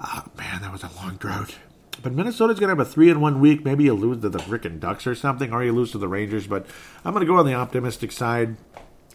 [0.00, 1.56] Oh, man, that was a long drought.
[2.02, 3.64] But Minnesota's going to have a three in one week.
[3.64, 6.46] Maybe you lose to the frickin' Ducks or something, or you lose to the Rangers.
[6.46, 6.66] But
[7.04, 8.56] I'm going to go on the optimistic side.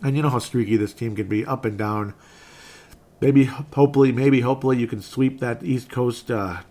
[0.03, 2.13] And you know how streaky this team can be, up and down.
[3.21, 6.29] Maybe, hopefully, maybe, hopefully, you can sweep that East Coast.
[6.29, 6.61] Uh,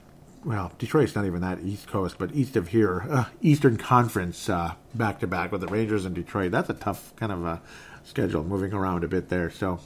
[0.44, 4.48] well, Detroit's not even that East Coast, but east of here, uh, Eastern Conference
[4.94, 6.52] back to back with the Rangers and Detroit.
[6.52, 7.60] That's a tough kind of
[8.04, 9.50] schedule, moving around a bit there.
[9.50, 9.80] So,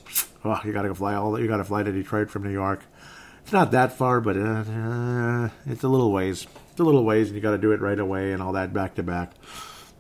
[0.45, 1.41] oh, you got to fly all.
[1.41, 2.83] You got to fly to Detroit from New York.
[3.43, 6.47] It's not that far, but uh, uh, it's a little ways.
[6.71, 8.75] It's a little ways, and you got to do it right away and all that
[8.75, 9.33] back to back.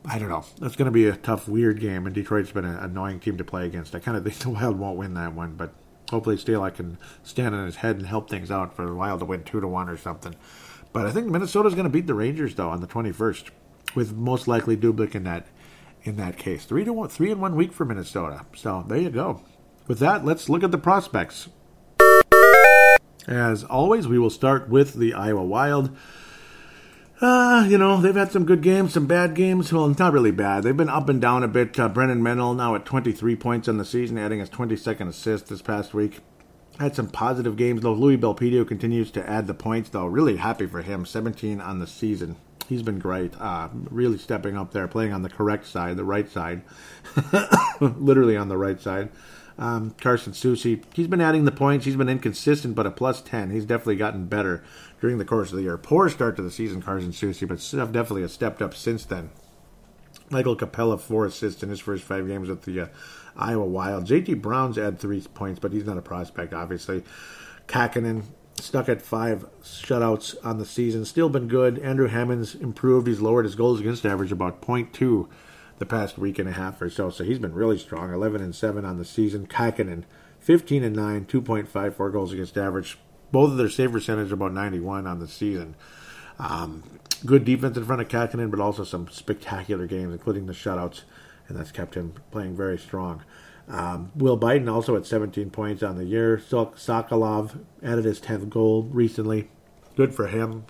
[0.04, 0.44] I don't know.
[0.62, 3.44] It's going to be a tough, weird game, and Detroit's been an annoying team to
[3.44, 3.94] play against.
[3.94, 5.72] I kind of think the Wild won't win that one, but
[6.10, 9.26] hopefully Steel can stand on his head and help things out for the Wild to
[9.26, 10.34] win two to one or something.
[10.92, 13.50] But I think Minnesota's going to beat the Rangers though on the twenty first,
[13.94, 15.46] with most likely Dubnyk in that
[16.02, 16.64] in that case.
[16.64, 18.46] Three to one, three in one week for Minnesota.
[18.56, 19.42] So there you go.
[19.86, 21.48] With that, let's look at the prospects.
[23.26, 25.94] As always, we will start with the Iowa Wild.
[27.20, 29.72] Uh, you know, they've had some good games, some bad games.
[29.72, 30.62] Well, not really bad.
[30.62, 31.78] They've been up and down a bit.
[31.78, 35.62] Uh, Brennan Menell now at 23 points on the season, adding his 22nd assist this
[35.62, 36.20] past week.
[36.78, 37.92] Had some positive games, though.
[37.92, 40.06] Louis Belpedio continues to add the points, though.
[40.06, 41.04] Really happy for him.
[41.04, 42.36] 17 on the season.
[42.68, 43.34] He's been great.
[43.40, 46.62] Uh, really stepping up there, playing on the correct side, the right side.
[47.80, 49.08] Literally on the right side
[49.58, 51.84] Um, Carson Soucy, he's been adding the points.
[51.86, 53.50] He's been inconsistent, but a plus 10.
[53.50, 54.62] He's definitely gotten better
[55.00, 55.78] during the course of the year.
[55.78, 57.58] Poor start to the season, Carson Soucy, but
[57.92, 59.30] definitely has stepped up since then.
[60.30, 62.86] Michael Capella, four assists in his first five games with the uh,
[63.36, 64.06] Iowa Wild.
[64.06, 67.02] JT Brown's had three points, but he's not a prospect, obviously.
[67.66, 68.24] Kahkonen
[68.56, 71.04] stuck at five shutouts on the season.
[71.04, 71.78] Still been good.
[71.78, 73.06] Andrew Hammond's improved.
[73.06, 75.28] He's lowered his goals against average about 0.2
[75.78, 77.08] the past week and a half or so.
[77.10, 78.12] So he's been really strong.
[78.12, 79.46] 11 and 7 on the season.
[79.46, 80.04] Kahkonen,
[80.40, 82.98] 15 and 9, 2.54 goals against average.
[83.30, 85.74] Both of their save percentage about 91 on the season.
[86.38, 86.82] Um,
[87.26, 91.02] good defense in front of Kahkonen, but also some spectacular games, including the shutouts,
[91.48, 93.22] and that's kept him playing very strong.
[93.68, 96.38] Um, Will Bitten also at 17 points on the year.
[96.38, 99.50] Sokolov added his 10th goal recently.
[99.96, 100.64] Good for him.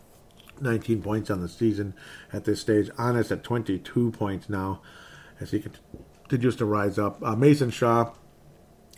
[0.61, 1.95] 19 points on the season
[2.33, 2.91] at this stage.
[2.99, 4.81] Anas at 22 points now
[5.41, 5.63] as he
[6.29, 7.23] continues to rise up.
[7.23, 8.13] Uh, Mason Shaw,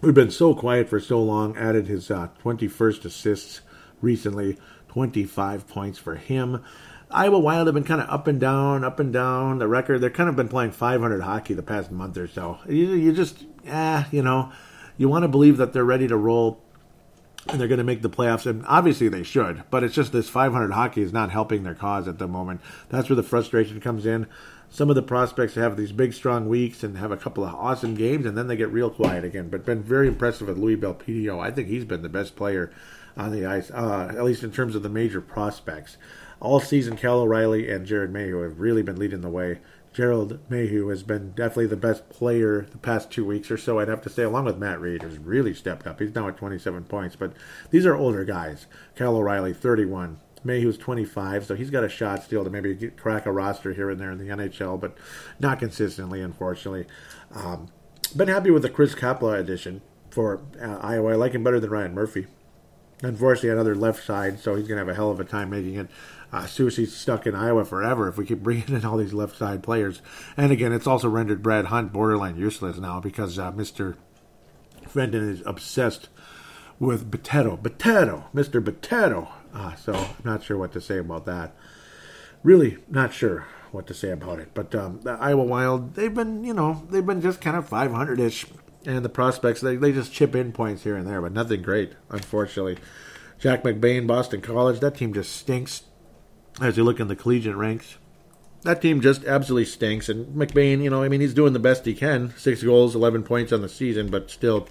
[0.01, 3.61] who'd been so quiet for so long, added his uh, 21st assists
[4.01, 4.59] recently.
[4.88, 6.64] 25 points for him.
[7.12, 9.59] Iowa Wild have been kind of up and down, up and down.
[9.59, 12.59] The record, they've kind of been playing 500 hockey the past month or so.
[12.68, 14.53] You, you just, eh, you know,
[14.96, 16.61] you want to believe that they're ready to roll
[17.48, 19.62] and they're going to make the playoffs, and obviously they should.
[19.70, 22.61] But it's just this 500 hockey is not helping their cause at the moment.
[22.90, 24.26] That's where the frustration comes in.
[24.72, 27.96] Some of the prospects have these big, strong weeks and have a couple of awesome
[27.96, 29.48] games, and then they get real quiet again.
[29.48, 31.40] But been very impressive with Louis Belpedio.
[31.40, 32.70] I think he's been the best player
[33.16, 35.96] on the ice, uh, at least in terms of the major prospects.
[36.38, 39.58] All season, Cal O'Reilly and Jared Mayhew have really been leading the way.
[39.92, 43.88] Gerald Mayhew has been definitely the best player the past two weeks or so, I'd
[43.88, 45.98] have to say, along with Matt Read, who's really stepped up.
[45.98, 47.32] He's now at 27 points, but
[47.70, 48.66] these are older guys.
[48.94, 50.18] Cal O'Reilly, 31.
[50.45, 53.91] Mayhew's 25, so he's got a shot still to maybe get, crack a roster here
[53.91, 54.97] and there in the NHL, but
[55.38, 56.86] not consistently, unfortunately.
[57.34, 57.68] Um,
[58.16, 61.12] been happy with the Chris Kapla addition for uh, Iowa.
[61.12, 62.26] I like him better than Ryan Murphy.
[63.03, 65.74] Unfortunately, another left side, so he's going to have a hell of a time making
[65.76, 65.88] it.
[66.32, 69.62] Uh, Soucy's stuck in Iowa forever if we keep bringing in all these left side
[69.62, 70.03] players.
[70.36, 73.97] And again, it's also rendered Brad Hunt borderline useless now because uh, Mr.
[74.86, 76.09] Fenton is obsessed
[76.78, 77.57] with Potato.
[77.57, 78.24] Potato!
[78.34, 78.64] Mr.
[78.64, 79.28] Potato!
[79.55, 81.55] Uh, so I'm not sure what to say about that.
[82.42, 84.51] Really not sure what to say about it.
[84.55, 88.20] But um, the Iowa Wild, they've been, you know, they've been just kind of 500
[88.20, 88.46] ish.
[88.86, 91.92] And the prospects, they, they just chip in points here and there, but nothing great,
[92.09, 92.78] unfortunately.
[93.38, 95.84] Jack McBain, Boston College, that team just stinks
[96.61, 97.96] as you look in the collegiate ranks.
[98.62, 100.09] That team just absolutely stinks.
[100.09, 102.34] And McBain, you know, I mean, he's doing the best he can.
[102.36, 104.68] Six goals, 11 points on the season, but still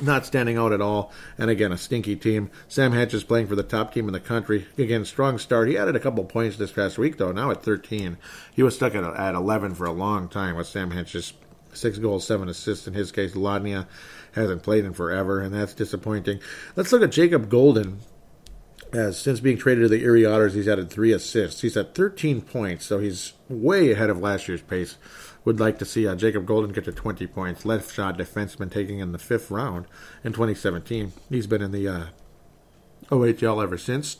[0.00, 1.12] not standing out at all.
[1.38, 2.50] And again, a stinky team.
[2.68, 4.66] Sam Hatch is playing for the top team in the country.
[4.78, 5.68] Again, strong start.
[5.68, 7.32] He added a couple points this past week, though.
[7.32, 8.18] Now at 13.
[8.54, 11.32] He was stuck at, at 11 for a long time with Sam Hatch's
[11.72, 12.86] six goals, seven assists.
[12.86, 13.86] In his case, Lodnia
[14.32, 16.40] hasn't played in forever, and that's disappointing.
[16.74, 18.00] Let's look at Jacob Golden.
[18.92, 21.60] As since being traded to the Erie Otters, he's added three assists.
[21.60, 24.96] He's at 13 points, so he's way ahead of last year's pace.
[25.46, 27.64] Would like to see uh, Jacob Golden get to 20 points.
[27.64, 29.86] Left shot defenseman taking in the fifth round
[30.24, 31.12] in 2017.
[31.30, 32.06] He's been in the uh,
[33.10, 34.16] OHL ever since,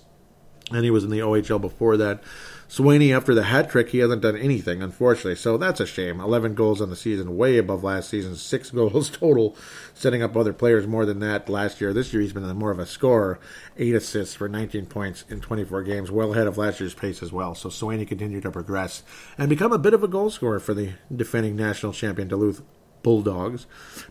[0.70, 2.22] and he was in the OHL before that.
[2.68, 5.36] Swaney, after the hat trick, he hasn't done anything, unfortunately.
[5.36, 6.20] So that's a shame.
[6.20, 8.34] 11 goals on the season, way above last season.
[8.36, 9.56] Six goals total,
[9.94, 11.92] setting up other players more than that last year.
[11.92, 13.38] This year, he's been more of a scorer.
[13.76, 17.32] Eight assists for 19 points in 24 games, well ahead of last year's pace as
[17.32, 17.54] well.
[17.54, 19.02] So Swaney continued to progress
[19.38, 22.62] and become a bit of a goal scorer for the defending national champion Duluth
[23.02, 23.66] Bulldogs.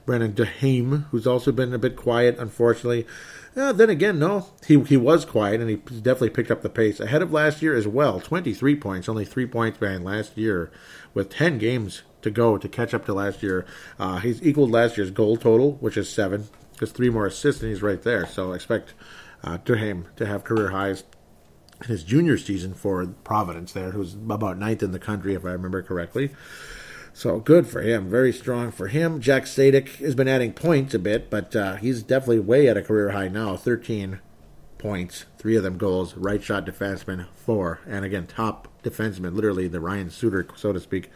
[0.05, 3.05] Brandon Duhaime, who's also been a bit quiet, unfortunately.
[3.55, 6.99] Uh, then again, no, he he was quiet and he definitely picked up the pace
[6.99, 8.19] ahead of last year as well.
[8.19, 10.71] Twenty three points, only three points behind last year,
[11.13, 13.65] with ten games to go to catch up to last year.
[13.97, 16.49] Uh, he's equaled last year's goal total, which is seven.
[16.77, 18.25] Just three more assists and he's right there.
[18.25, 18.93] So expect
[19.43, 21.05] uh, Duhaime to have career highs
[21.81, 23.71] in his junior season for Providence.
[23.71, 26.31] There, who's about ninth in the country, if I remember correctly.
[27.15, 28.09] So good for him.
[28.09, 29.21] Very strong for him.
[29.21, 32.81] Jack Sadek has been adding points a bit, but uh, he's definitely way at a
[32.81, 33.55] career high now.
[33.55, 34.19] 13
[34.77, 36.17] points, three of them goals.
[36.17, 37.79] Right shot defenseman, four.
[37.87, 41.09] And again, top defenseman, literally the Ryan Suter, so to speak,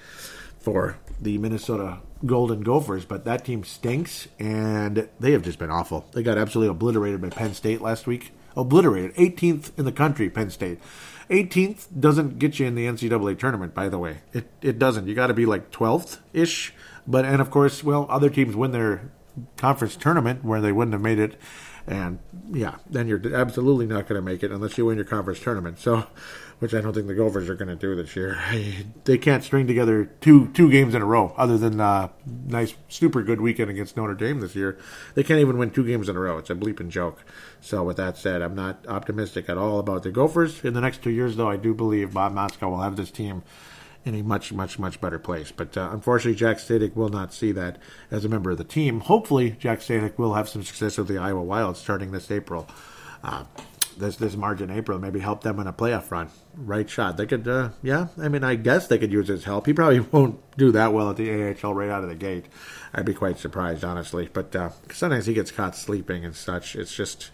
[0.58, 3.04] for the Minnesota Golden Gophers.
[3.04, 6.08] But that team stinks, and they have just been awful.
[6.14, 8.32] They got absolutely obliterated by Penn State last week.
[8.60, 9.16] Obliterated.
[9.16, 10.80] 18th in the country, Penn State.
[11.30, 14.18] 18th doesn't get you in the NCAA tournament, by the way.
[14.34, 15.08] It it doesn't.
[15.08, 16.74] You got to be like 12th ish.
[17.08, 19.12] But and of course, well, other teams win their
[19.58, 21.40] conference tournament where they wouldn't have made it
[21.88, 22.20] And
[22.52, 25.80] yeah, then you're absolutely not going to make it unless you win your conference tournament.
[25.80, 26.06] So,
[26.60, 28.40] which I don't think the Gophers are going to do this year.
[29.06, 33.24] They can't string together two two games in a row, other than uh, nice, super
[33.24, 34.78] good weekend against Notre Dame this year.
[35.16, 36.38] They can't even win two games in a row.
[36.38, 37.24] It's a bleeping joke.
[37.62, 41.02] So, with that said, I'm not optimistic at all about the Gophers in the next
[41.02, 41.36] two years.
[41.36, 43.44] Though I do believe Bob Motzko will have this team
[44.06, 45.52] in a much, much, much better place.
[45.52, 47.78] But uh, unfortunately, Jack Static will not see that
[48.12, 49.02] as a member of the team.
[49.02, 52.68] Hopefully, Jack Static will have some success with the Iowa Wild starting this April.
[53.24, 53.44] Uh,
[54.00, 56.30] this this March and April maybe help them in a playoff run.
[56.56, 57.18] Right shot.
[57.18, 58.08] They could, uh, yeah.
[58.18, 59.66] I mean, I guess they could use his help.
[59.66, 62.46] He probably won't do that well at the AHL right out of the gate.
[62.94, 64.30] I'd be quite surprised, honestly.
[64.32, 66.76] But uh, sometimes he gets caught sleeping and such.
[66.76, 67.32] It's just,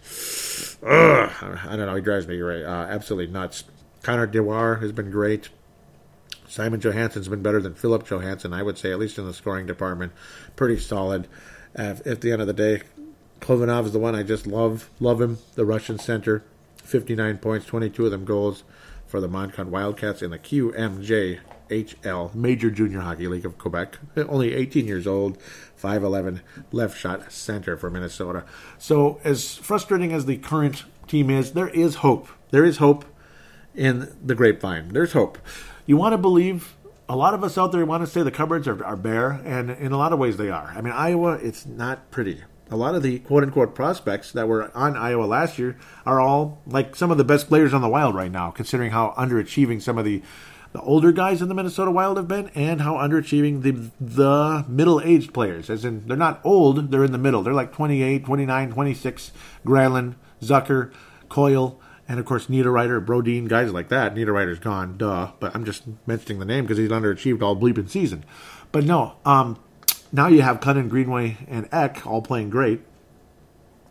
[0.82, 1.94] ugh, I don't know.
[1.94, 3.64] He drives me uh, absolutely nuts.
[4.02, 5.48] Connor Dewar has been great.
[6.48, 9.66] Simon Johansson's been better than Filip Johansson, I would say, at least in the scoring
[9.66, 10.12] department.
[10.54, 11.26] Pretty solid.
[11.76, 12.82] Uh, at the end of the day,
[13.40, 14.90] Khovanov is the one I just love.
[15.00, 16.44] Love him, the Russian center.
[16.86, 18.64] 59 points, 22 of them goals
[19.06, 23.98] for the Moncton Wildcats in the QMJHL, Major Junior Hockey League of Quebec.
[24.16, 25.38] Only 18 years old,
[25.80, 26.40] 5'11,
[26.72, 28.44] left shot center for Minnesota.
[28.78, 32.28] So, as frustrating as the current team is, there is hope.
[32.50, 33.04] There is hope
[33.74, 34.88] in the grapevine.
[34.88, 35.38] There's hope
[35.86, 36.74] you want to believe
[37.08, 39.70] a lot of us out there want to say the cupboards are, are bare, and
[39.70, 40.72] in a lot of ways they are.
[40.76, 42.42] I mean, Iowa, it's not pretty.
[42.70, 46.62] A lot of the quote unquote prospects that were on Iowa last year are all
[46.66, 49.98] like some of the best players on the Wild right now, considering how underachieving some
[49.98, 50.22] of the
[50.72, 55.00] the older guys in the Minnesota Wild have been, and how underachieving the the middle
[55.00, 55.70] aged players.
[55.70, 57.42] As in, they're not old; they're in the middle.
[57.42, 59.32] They're like 28, 29, 26.
[59.64, 60.92] Granlund, Zucker,
[61.28, 64.14] Coyle, and of course Niederreiter, Brodin, guys like that.
[64.14, 65.32] Niederreiter's gone, duh.
[65.40, 68.24] But I'm just mentioning the name because he's underachieved all bleeping season.
[68.72, 69.58] But no, um,
[70.16, 72.80] now you have Kunin, Greenway, and Ek all playing great.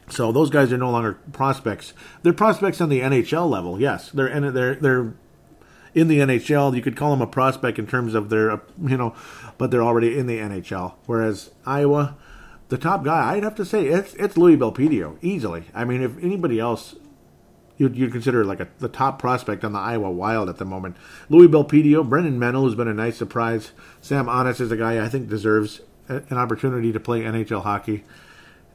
[0.10, 1.94] So those guys are no longer prospects.
[2.24, 3.80] They're prospects on the NHL level.
[3.80, 5.14] Yes, they're in, they're they're
[5.94, 6.76] in the NHL.
[6.76, 9.16] You could call them a prospect in terms of their you know,
[9.58, 10.96] but they're already in the NHL.
[11.06, 12.16] Whereas Iowa,
[12.70, 15.66] the top guy, I'd have to say it's it's Louis Belpedio easily.
[15.74, 16.96] I mean, if anybody else
[17.78, 20.98] you'd, you'd consider like a, the top prospect on the Iowa Wild at the moment.
[21.30, 23.72] Louis Belpedio, Brennan Menell, who's been a nice surprise.
[24.02, 28.03] Sam Anas is a guy I think deserves an opportunity to play NHL hockey.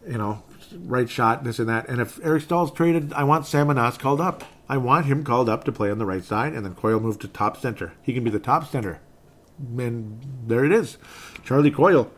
[0.07, 0.43] You know,
[0.74, 1.89] right shot, this and that.
[1.89, 4.45] And if Eric Staal's traded, I want Sam Anas called up.
[4.68, 7.20] I want him called up to play on the right side, and then Coyle moved
[7.22, 7.93] to top center.
[8.03, 9.01] He can be the top center.
[9.59, 10.97] And there it is.
[11.45, 12.11] Charlie Coyle,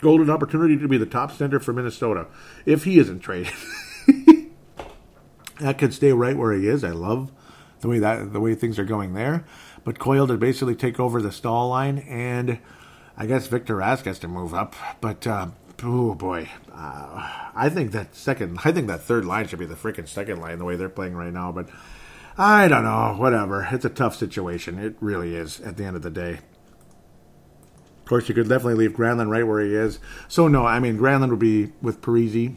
[0.00, 2.26] golden opportunity to be the top center for Minnesota
[2.66, 3.52] if he isn't traded.
[5.60, 6.84] That could stay right where he is.
[6.84, 7.32] I love
[7.80, 9.44] the way that the way things are going there.
[9.84, 12.58] But Coyle to basically take over the Staal line, and
[13.20, 14.76] I guess Victor Rask has to move up.
[15.00, 15.48] But uh,
[15.82, 19.74] oh boy, uh, I think that second, I think that third line should be the
[19.74, 21.50] freaking second line the way they're playing right now.
[21.50, 21.68] But
[22.38, 23.16] I don't know.
[23.18, 23.68] Whatever.
[23.72, 24.78] It's a tough situation.
[24.78, 25.60] It really is.
[25.60, 26.34] At the end of the day.
[26.34, 29.98] Of course, you could definitely leave Granlund right where he is.
[30.28, 32.54] So no, I mean Granlund would be with Parise.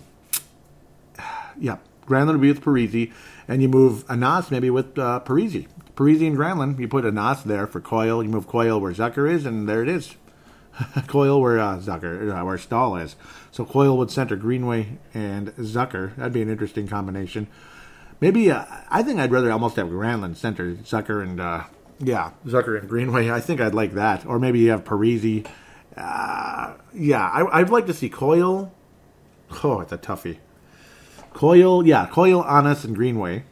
[1.59, 3.11] yeah, Granlund would be with Parise,
[3.47, 5.67] and you move Anas maybe with uh, Parise.
[5.95, 8.23] Parise and Granlund, you put Anas there for Coyle.
[8.23, 10.15] You move Coyle where Zucker is, and there it is.
[11.07, 13.15] Coyle where uh, Zucker, uh, where Staal is.
[13.51, 16.15] So Coyle would center Greenway and Zucker.
[16.15, 17.47] That'd be an interesting combination.
[18.19, 21.63] Maybe uh, I think I'd rather almost have Granlund center Zucker and uh,
[21.99, 23.29] yeah Zucker and Greenway.
[23.29, 25.47] I think I'd like that, or maybe you have Parise.
[25.97, 28.71] Uh, yeah, I, I'd like to see Coyle.
[29.63, 30.37] Oh, it's a toughie.
[31.33, 33.43] Coyle, yeah, Coyle, Anas, and Greenway.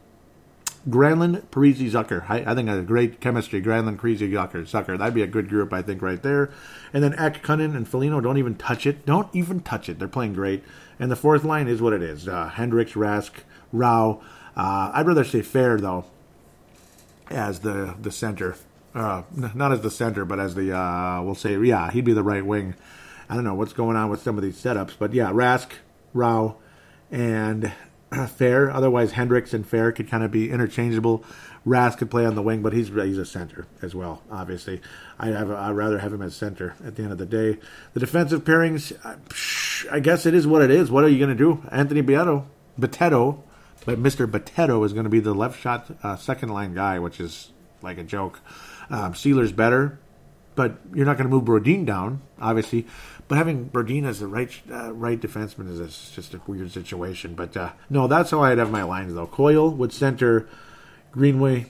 [0.89, 2.29] Granlund, Parise, Zucker.
[2.29, 3.61] I, I think a great chemistry.
[3.61, 4.97] Granlund, Parise, Zucker, Zucker.
[4.97, 6.49] That'd be a good group, I think, right there.
[6.93, 9.05] And then Ek, Kunin, and Foligno, don't even touch it.
[9.05, 9.99] Don't even touch it.
[9.99, 10.63] They're playing great.
[10.99, 12.27] And the fourth line is what it is.
[12.27, 13.31] Uh, Hendricks, Rask,
[13.71, 14.21] Rau.
[14.55, 16.05] Uh, I'd rather say Fehr though,
[17.29, 18.55] as the, the center.
[18.95, 22.23] Uh, not as the center, but as the, uh, we'll say, yeah, he'd be the
[22.23, 22.75] right wing.
[23.29, 24.93] I don't know what's going on with some of these setups.
[24.97, 25.69] But yeah, Rask,
[26.13, 26.55] Rau,
[27.11, 27.71] and
[28.11, 28.73] Fehr.
[28.73, 31.23] Otherwise, Hendricks and Fehr could kind of be interchangeable.
[31.65, 34.23] Rask could play on the wing, but he's he's a center as well.
[34.31, 34.81] Obviously,
[35.19, 37.59] I have I'd rather have him as center at the end of the day.
[37.93, 38.93] The defensive pairings,
[39.91, 40.89] I guess it is what it is.
[40.89, 41.63] What are you going to do?
[41.71, 42.47] Anthony Beato,
[42.79, 43.41] Bitetto,
[43.85, 44.25] but Mr.
[44.25, 47.51] Bitetto is going to be the left shot uh, second line guy, which is
[47.81, 48.39] like a joke.
[48.89, 49.99] Um, Seeler's better,
[50.55, 52.87] but you're not going to move Brodin down, obviously.
[53.29, 57.35] But having Brodin as the right uh, right defenseman is a, just a weird situation.
[57.35, 59.27] But uh, no, that's how I'd have my lines though.
[59.27, 60.49] Coyle would center
[61.11, 61.67] Greenway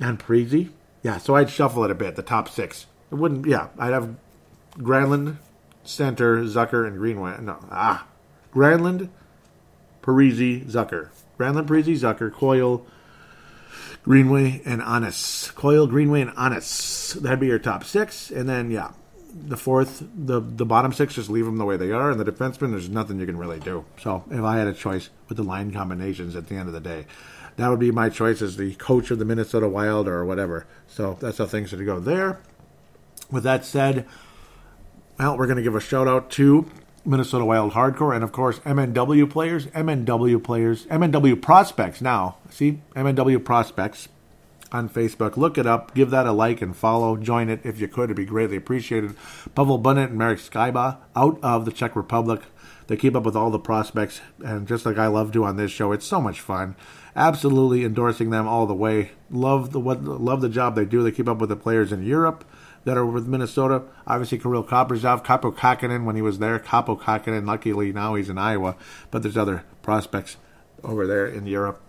[0.00, 0.70] and Parise.
[1.02, 2.16] Yeah, so I'd shuffle it a bit.
[2.16, 2.86] The top six.
[3.12, 3.46] It wouldn't.
[3.46, 4.16] Yeah, I'd have
[4.78, 5.36] Granlund,
[5.84, 7.36] center, Zucker, and Greenway.
[7.42, 8.06] No, ah,
[8.54, 9.10] Granlund,
[10.02, 11.10] Parise, Zucker.
[11.38, 12.86] Granlund, Parise, Zucker, Coyle,
[14.02, 15.52] Greenway, and Anas.
[15.54, 17.18] Coyle, Greenway, and Anas.
[17.20, 18.30] That'd be your top six.
[18.30, 18.92] And then, yeah,
[19.44, 22.10] the fourth, the the bottom six, just leave them the way they are.
[22.10, 23.84] And the defenseman, there's nothing you can really do.
[24.00, 26.80] So if I had a choice with the line combinations at the end of the
[26.80, 27.06] day,
[27.56, 30.66] that would be my choice as the coach of the Minnesota Wild or whatever.
[30.86, 32.40] So that's how things are to go there.
[33.30, 34.06] With that said,
[35.18, 36.70] well, we're going to give a shout out to
[37.04, 42.36] Minnesota Wild Hardcore and, of course, MNW players, MNW players, MNW prospects now.
[42.50, 44.08] See, MNW prospects
[44.72, 45.36] on Facebook.
[45.36, 47.16] Look it up, give that a like and follow.
[47.16, 49.14] Join it if you could, it'd be greatly appreciated.
[49.54, 52.42] Pavel Bunet and Marek Skyba out of the Czech Republic.
[52.86, 55.72] They keep up with all the prospects, and just like I love to on this
[55.72, 56.76] show, it's so much fun.
[57.16, 59.10] Absolutely endorsing them all the way.
[59.30, 61.02] Love the what, love the job they do.
[61.02, 62.44] They keep up with the players in Europe
[62.84, 63.82] that are with Minnesota.
[64.06, 66.60] Obviously, Kirill Kaprizov, Kaapo Kahkonen when he was there.
[66.60, 68.76] Kaapo Kahkonen, luckily now he's in Iowa,
[69.10, 70.36] but there's other prospects
[70.84, 71.82] over there in Europe.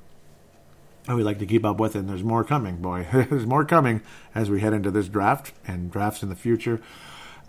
[1.07, 3.07] And we like to keep up with, and there's more coming, boy.
[3.13, 4.01] there's more coming
[4.35, 6.81] as we head into this draft and drafts in the future.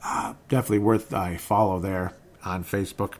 [0.05, 3.15] Uh, definitely worth a follow there on Facebook.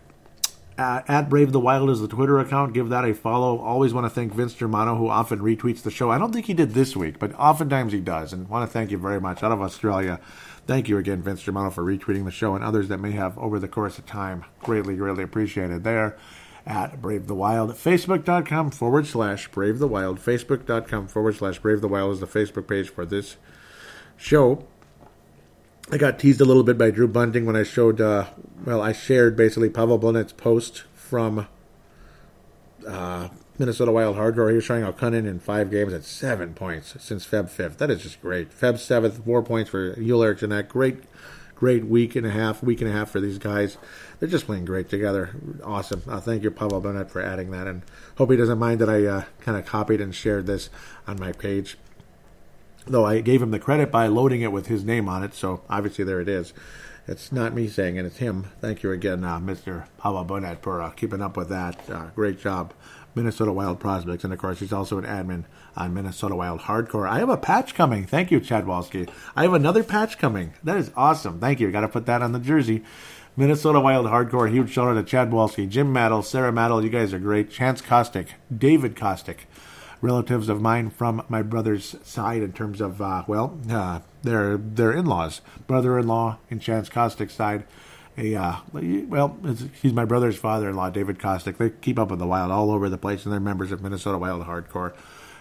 [0.79, 2.73] Uh, at Brave the Wild is the Twitter account.
[2.73, 3.59] Give that a follow.
[3.59, 6.13] Always want to thank Vince Germano, who often retweets the show.
[6.13, 8.33] I don't think he did this week, but oftentimes he does.
[8.33, 10.21] And want to thank you very much out of Australia.
[10.69, 13.59] Thank you again, Vince Germano, for retweeting the show and others that may have over
[13.59, 14.45] the course of time.
[14.61, 16.17] Greatly, greatly appreciated there
[16.69, 17.71] at Brave the Wild.
[17.71, 20.21] Facebook.com forward slash Brave the Wild.
[20.21, 23.39] Facebook.com forward slash Brave the Wild is the Facebook page for this
[24.17, 24.65] show.
[25.91, 28.27] I got teased a little bit by Drew Bunting when I showed, uh,
[28.67, 31.49] well, I shared basically Pavel Bunet's post from
[32.87, 34.51] uh, Minnesota Wild Hardcore.
[34.51, 37.79] He was showing how Kunin in five games at seven points since Feb 5th.
[37.79, 38.51] That is just great.
[38.51, 40.51] Feb 7th, four points for Joel Eriksson.
[40.51, 41.05] That great,
[41.55, 43.79] great week and a half, week and a half for these guys.
[44.19, 45.31] They're just playing great together.
[45.63, 46.03] Awesome.
[46.09, 47.67] Uh, thank you, Pavel Bunet, for adding that.
[47.67, 47.83] And
[48.17, 50.71] hope he doesn't mind that I uh, kind of copied and shared this
[51.07, 51.77] on my page
[52.91, 55.63] though I gave him the credit by loading it with his name on it, so
[55.69, 56.53] obviously there it is.
[57.07, 58.49] It's not me saying it, it's him.
[58.61, 59.87] Thank you again, uh, Mr.
[59.99, 61.89] Pavel Bunet, for uh, keeping up with that.
[61.89, 62.75] Uh, great job.
[63.15, 65.45] Minnesota Wild Prospects, and of course, he's also an admin
[65.77, 67.09] on Minnesota Wild Hardcore.
[67.09, 68.05] I have a patch coming.
[68.05, 69.11] Thank you, Chad Walski.
[69.35, 70.53] I have another patch coming.
[70.63, 71.41] That is awesome.
[71.41, 71.71] Thank you.
[71.73, 72.85] Got to put that on the jersey.
[73.39, 74.51] Minnesota Wild Hardcore.
[74.51, 76.83] Huge shout out to Chad Walski, Jim Maddle, Sarah Maddle.
[76.83, 77.53] You guys are great.
[77.53, 79.43] Chance Kostick, David Kostick,
[80.01, 84.91] relatives of mine from my brother's side in terms of uh, well, uh, their their
[84.91, 87.63] in-laws, brother-in-law in Chance Kostick's side.
[88.17, 89.39] A uh, well,
[89.81, 91.59] he's my brother's father-in-law, David Kostick.
[91.59, 94.19] They keep up with the Wild all over the place, and they're members of Minnesota
[94.19, 94.95] Wild Hardcore.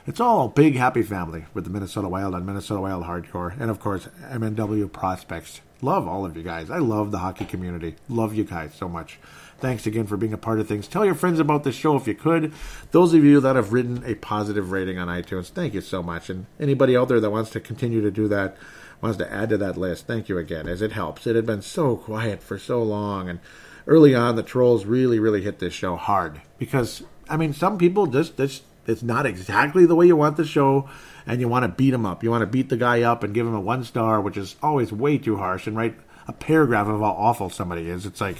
[0.06, 3.80] It's all big happy family with the Minnesota Wild and Minnesota Wild Hardcore, and of
[3.80, 5.62] course MNW Prospects.
[5.82, 6.70] Love all of you guys.
[6.72, 7.96] I love the hockey community.
[8.10, 9.20] Love you guys so much.
[9.60, 10.88] Thanks again for being a part of things.
[10.88, 12.54] Tell your friends about the show if you could.
[12.92, 16.30] Those of you that have written a positive rating on iTunes, thank you so much.
[16.30, 18.56] And anybody out there that wants to continue to do that,
[19.02, 21.26] wants to add to that list, thank you again, as it helps.
[21.26, 23.30] It had been so quiet for so long.
[23.30, 23.40] And
[23.86, 26.42] early on, the trolls really, really hit this show hard.
[26.58, 30.46] Because, I mean, some people just, just it's not exactly the way you want the
[30.46, 30.90] show
[31.26, 32.24] and you want to beat him up.
[32.24, 34.56] You want to beat the guy up and give him a one star, which is
[34.64, 38.06] always way too harsh, and write a paragraph of how awful somebody is.
[38.06, 38.38] It's like,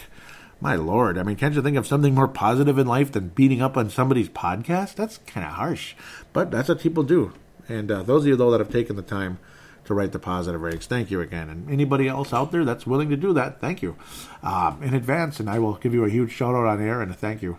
[0.60, 3.62] my lord, I mean, can't you think of something more positive in life than beating
[3.62, 4.96] up on somebody's podcast?
[4.96, 5.96] That's kind of harsh,
[6.34, 7.34] but that's what people do.
[7.70, 9.40] And uh, those of you, though, that have taken the time
[9.86, 11.50] to write the positive ratings, thank you again.
[11.50, 13.96] And anybody else out there that's willing to do that, thank you
[14.44, 15.40] um, in advance.
[15.40, 17.58] And I will give you a huge shout out on air and a thank you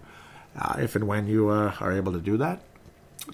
[0.57, 2.61] uh, if and when you uh, are able to do that.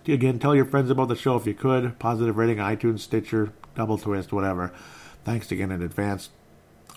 [0.06, 1.98] Again, tell your friends about the show if you could.
[1.98, 4.72] Positive rating, iTunes, Stitcher, Double Twist, whatever.
[5.24, 6.30] Thanks again in advance.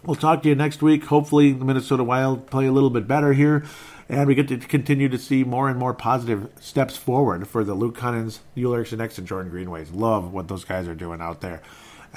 [0.03, 1.05] We'll talk to you next week.
[1.05, 3.65] Hopefully, the Minnesota Wild play a little bit better here,
[4.07, 7.73] and we get to continue to see more and more positive steps forward for the
[7.73, 9.91] Luke Kunins, Joel Eriksson Eks, and Jordan Greenways.
[9.91, 11.61] Love what those guys are doing out there.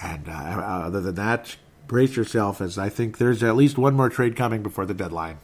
[0.02, 1.56] And uh, other than that,
[1.86, 5.38] brace yourself as I think there's at least one more trade coming before the deadline.